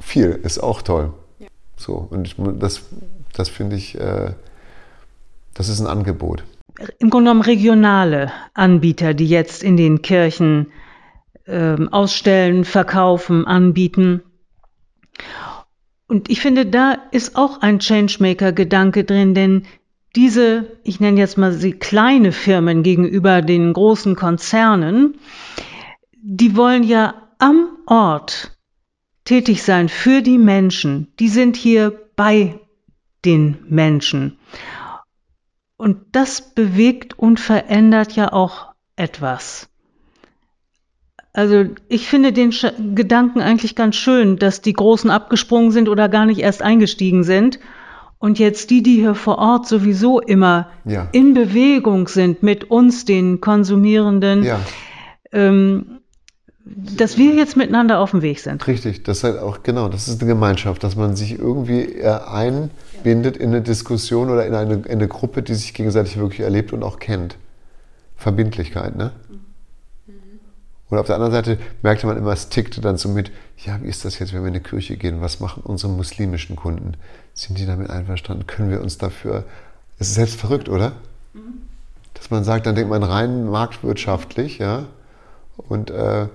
viel, 0.00 0.30
ist 0.42 0.58
auch 0.58 0.82
toll. 0.82 1.12
Ja. 1.38 1.48
So, 1.76 2.08
und 2.10 2.26
ich, 2.26 2.36
das, 2.58 2.82
das 3.32 3.48
finde 3.48 3.76
ich, 3.76 3.98
äh, 3.98 4.32
das 5.54 5.68
ist 5.68 5.80
ein 5.80 5.86
Angebot. 5.86 6.44
Im 6.98 7.10
Grunde 7.10 7.30
genommen 7.30 7.42
regionale 7.42 8.30
Anbieter, 8.54 9.14
die 9.14 9.28
jetzt 9.28 9.62
in 9.62 9.76
den 9.76 10.02
Kirchen 10.02 10.72
äh, 11.46 11.76
ausstellen, 11.90 12.64
verkaufen, 12.64 13.46
anbieten. 13.46 14.22
Und 16.06 16.30
ich 16.30 16.40
finde, 16.40 16.66
da 16.66 16.96
ist 17.10 17.36
auch 17.36 17.62
ein 17.62 17.80
Changemaker-Gedanke 17.80 19.04
drin, 19.04 19.34
denn 19.34 19.66
diese, 20.16 20.78
ich 20.82 20.98
nenne 20.98 21.20
jetzt 21.20 21.36
mal 21.36 21.52
sie 21.52 21.72
kleine 21.72 22.32
Firmen 22.32 22.82
gegenüber 22.82 23.42
den 23.42 23.72
großen 23.72 24.16
Konzernen, 24.16 25.18
die 26.12 26.56
wollen 26.56 26.82
ja 26.82 27.14
am 27.38 27.68
Ort 27.86 28.56
tätig 29.24 29.62
sein 29.62 29.88
für 29.88 30.22
die 30.22 30.38
Menschen. 30.38 31.12
Die 31.20 31.28
sind 31.28 31.56
hier 31.56 31.92
bei 32.16 32.58
den 33.24 33.58
Menschen. 33.68 34.38
Und 35.76 35.98
das 36.12 36.54
bewegt 36.54 37.18
und 37.18 37.38
verändert 37.38 38.16
ja 38.16 38.32
auch 38.32 38.72
etwas. 38.96 39.68
Also 41.34 41.66
ich 41.88 42.08
finde 42.08 42.32
den 42.32 42.54
Gedanken 42.94 43.42
eigentlich 43.42 43.74
ganz 43.74 43.96
schön, 43.96 44.38
dass 44.38 44.62
die 44.62 44.72
Großen 44.72 45.10
abgesprungen 45.10 45.70
sind 45.70 45.90
oder 45.90 46.08
gar 46.08 46.24
nicht 46.24 46.40
erst 46.40 46.62
eingestiegen 46.62 47.24
sind 47.24 47.58
und 48.18 48.38
jetzt 48.38 48.70
die, 48.70 48.82
die 48.82 48.96
hier 48.96 49.14
vor 49.14 49.38
Ort 49.38 49.68
sowieso 49.68 50.20
immer 50.20 50.68
ja. 50.84 51.08
in 51.12 51.34
Bewegung 51.34 52.08
sind 52.08 52.42
mit 52.42 52.64
uns, 52.70 53.04
den 53.04 53.40
Konsumierenden, 53.40 54.42
ja. 54.42 54.60
ähm, 55.32 56.00
dass 56.64 57.16
wir 57.16 57.34
jetzt 57.34 57.56
miteinander 57.56 58.00
auf 58.00 58.10
dem 58.10 58.22
Weg 58.22 58.40
sind. 58.40 58.66
Richtig, 58.66 59.04
das 59.04 59.18
ist 59.18 59.24
halt 59.24 59.38
auch, 59.38 59.62
genau, 59.62 59.88
das 59.88 60.08
ist 60.08 60.20
eine 60.20 60.28
Gemeinschaft, 60.28 60.82
dass 60.82 60.96
man 60.96 61.14
sich 61.14 61.38
irgendwie 61.38 62.02
einbindet 62.02 63.36
in 63.36 63.50
eine 63.50 63.62
Diskussion 63.62 64.30
oder 64.30 64.46
in 64.46 64.54
eine, 64.54 64.74
in 64.74 64.84
eine 64.86 65.08
Gruppe, 65.08 65.42
die 65.42 65.54
sich 65.54 65.74
gegenseitig 65.74 66.16
wirklich 66.16 66.40
erlebt 66.40 66.72
und 66.72 66.82
auch 66.82 66.98
kennt. 66.98 67.36
Verbindlichkeit, 68.16 68.96
ne? 68.96 69.12
Und 70.88 70.98
auf 70.98 71.06
der 71.06 71.16
anderen 71.16 71.32
Seite 71.32 71.58
merkte 71.82 72.06
man 72.06 72.16
immer, 72.16 72.32
es 72.32 72.48
tickte 72.48 72.80
dann 72.80 72.96
so 72.96 73.08
mit, 73.08 73.32
ja, 73.58 73.82
wie 73.82 73.88
ist 73.88 74.04
das 74.04 74.18
jetzt, 74.18 74.32
wenn 74.32 74.42
wir 74.42 74.48
in 74.48 74.54
die 74.54 74.60
Kirche 74.60 74.96
gehen? 74.96 75.20
Was 75.20 75.40
machen 75.40 75.62
unsere 75.64 75.92
muslimischen 75.92 76.54
Kunden? 76.54 76.92
Sind 77.34 77.58
die 77.58 77.66
damit 77.66 77.90
einverstanden? 77.90 78.46
Können 78.46 78.70
wir 78.70 78.80
uns 78.80 78.96
dafür. 78.96 79.44
Es 79.98 80.08
ist 80.08 80.14
selbst 80.14 80.38
verrückt, 80.38 80.68
oder? 80.68 80.92
Mhm. 81.32 81.62
Dass 82.14 82.30
man 82.30 82.44
sagt, 82.44 82.66
dann 82.66 82.76
denkt 82.76 82.90
man 82.90 83.02
rein 83.02 83.46
marktwirtschaftlich, 83.46 84.58
ja. 84.58 84.84
Und, 85.56 85.90
äh, 85.90 86.28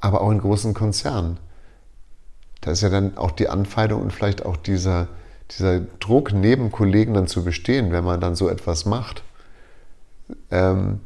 aber 0.00 0.20
auch 0.22 0.30
in 0.30 0.40
großen 0.40 0.74
Konzernen. 0.74 1.38
Da 2.62 2.72
ist 2.72 2.80
ja 2.80 2.88
dann 2.88 3.16
auch 3.16 3.30
die 3.30 3.48
Anfeindung 3.48 4.02
und 4.02 4.12
vielleicht 4.12 4.44
auch 4.44 4.56
dieser, 4.56 5.06
dieser 5.52 5.80
Druck, 6.00 6.32
neben 6.32 6.72
Kollegen 6.72 7.14
dann 7.14 7.28
zu 7.28 7.44
bestehen, 7.44 7.92
wenn 7.92 8.02
man 8.02 8.20
dann 8.20 8.34
so 8.34 8.48
etwas 8.48 8.86
macht. 8.86 9.22
Ähm, 10.50 11.00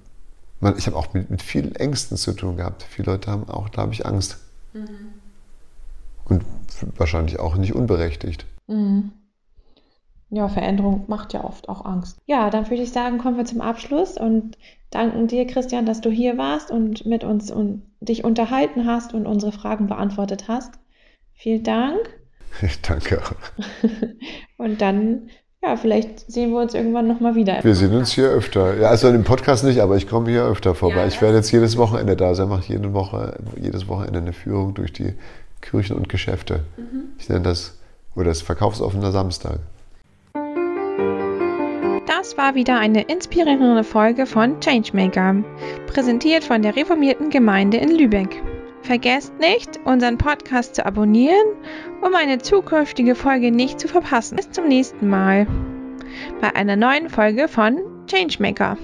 man, 0.61 0.77
ich 0.77 0.87
habe 0.87 0.96
auch 0.96 1.12
mit, 1.12 1.31
mit 1.31 1.42
vielen 1.42 1.75
Ängsten 1.75 2.16
zu 2.16 2.33
tun 2.33 2.57
gehabt. 2.57 2.83
Viele 2.83 3.12
Leute 3.12 3.31
haben 3.31 3.49
auch, 3.49 3.68
da 3.68 3.83
habe 3.83 3.92
ich 3.92 4.07
Angst. 4.07 4.38
Mhm. 4.73 5.14
Und 6.27 6.44
wahrscheinlich 6.96 7.40
auch 7.40 7.57
nicht 7.57 7.75
unberechtigt. 7.75 8.46
Mhm. 8.66 9.12
Ja, 10.33 10.49
Veränderung 10.49 11.05
macht 11.09 11.33
ja 11.33 11.42
oft 11.42 11.68
auch 11.68 11.85
Angst. 11.85 12.18
Ja, 12.27 12.51
dann 12.51 12.70
würde 12.70 12.85
ich 12.85 12.92
sagen, 12.92 13.18
kommen 13.18 13.37
wir 13.37 13.44
zum 13.44 13.61
Abschluss 13.61 14.16
und 14.16 14.57
danken 14.90 15.27
dir, 15.27 15.44
Christian, 15.46 15.87
dass 15.87 16.01
du 16.01 16.11
hier 16.11 16.38
warst 16.38 16.70
und 16.70 17.05
mit 17.05 17.25
uns 17.25 17.51
und 17.51 17.83
dich 18.01 18.23
unterhalten 18.23 18.87
hast 18.87 19.12
und 19.12 19.27
unsere 19.27 19.51
Fragen 19.51 19.88
beantwortet 19.88 20.46
hast. 20.46 20.75
Vielen 21.35 21.64
Dank. 21.64 21.99
Ich 22.62 22.81
danke 22.83 23.20
auch. 23.20 23.33
und 24.57 24.81
dann 24.81 25.31
ja, 25.62 25.77
vielleicht 25.77 26.31
sehen 26.31 26.53
wir 26.53 26.61
uns 26.61 26.75
irgendwann 26.75 27.07
nochmal 27.07 27.35
wieder. 27.35 27.62
Wir 27.62 27.75
sehen 27.75 27.94
uns 27.94 28.12
hier 28.12 28.29
öfter. 28.29 28.79
Ja, 28.79 28.88
also 28.88 29.09
im 29.09 29.25
Podcast 29.25 29.62
nicht, 29.62 29.81
aber 29.81 29.96
ich 29.96 30.09
komme 30.09 30.31
hier 30.31 30.44
öfter 30.44 30.75
vorbei. 30.75 31.01
Ja, 31.01 31.07
ich 31.07 31.20
werde 31.20 31.37
jetzt 31.37 31.53
jedes 31.53 31.77
Wochenende 31.77 32.16
da 32.16 32.35
sein, 32.35 32.49
mache 32.49 32.73
jede 32.73 32.94
Woche, 32.94 33.38
jedes 33.61 33.87
Wochenende 33.87 34.20
eine 34.20 34.33
Führung 34.33 34.73
durch 34.73 34.92
die 34.92 35.12
Kirchen 35.61 35.96
und 35.96 36.09
Geschäfte. 36.09 36.61
Mhm. 36.79 37.11
Ich 37.18 37.29
nenne 37.29 37.42
das, 37.42 37.79
oder 38.14 38.27
das 38.27 38.40
verkaufsoffener 38.40 39.12
Samstag. 39.12 39.59
Das 42.07 42.37
war 42.38 42.55
wieder 42.55 42.79
eine 42.79 43.03
inspirierende 43.03 43.85
Folge 43.85 44.25
von 44.25 44.61
Changemaker, 44.61 45.44
präsentiert 45.87 46.42
von 46.42 46.62
der 46.62 46.75
reformierten 46.75 47.29
Gemeinde 47.29 47.77
in 47.77 47.90
Lübeck. 47.96 48.42
Vergesst 48.83 49.38
nicht, 49.38 49.79
unseren 49.85 50.19
Podcast 50.19 50.75
zu 50.75 50.85
abonnieren, 50.85 51.55
um 52.01 52.14
eine 52.14 52.38
zukünftige 52.38 53.14
Folge 53.14 53.51
nicht 53.51 53.79
zu 53.79 53.88
verpassen. 53.88 54.37
Bis 54.37 54.51
zum 54.51 54.69
nächsten 54.69 55.09
Mal 55.09 55.47
bei 56.40 56.55
einer 56.55 56.77
neuen 56.77 57.09
Folge 57.09 57.47
von 57.47 57.79
Changemaker. 58.07 58.77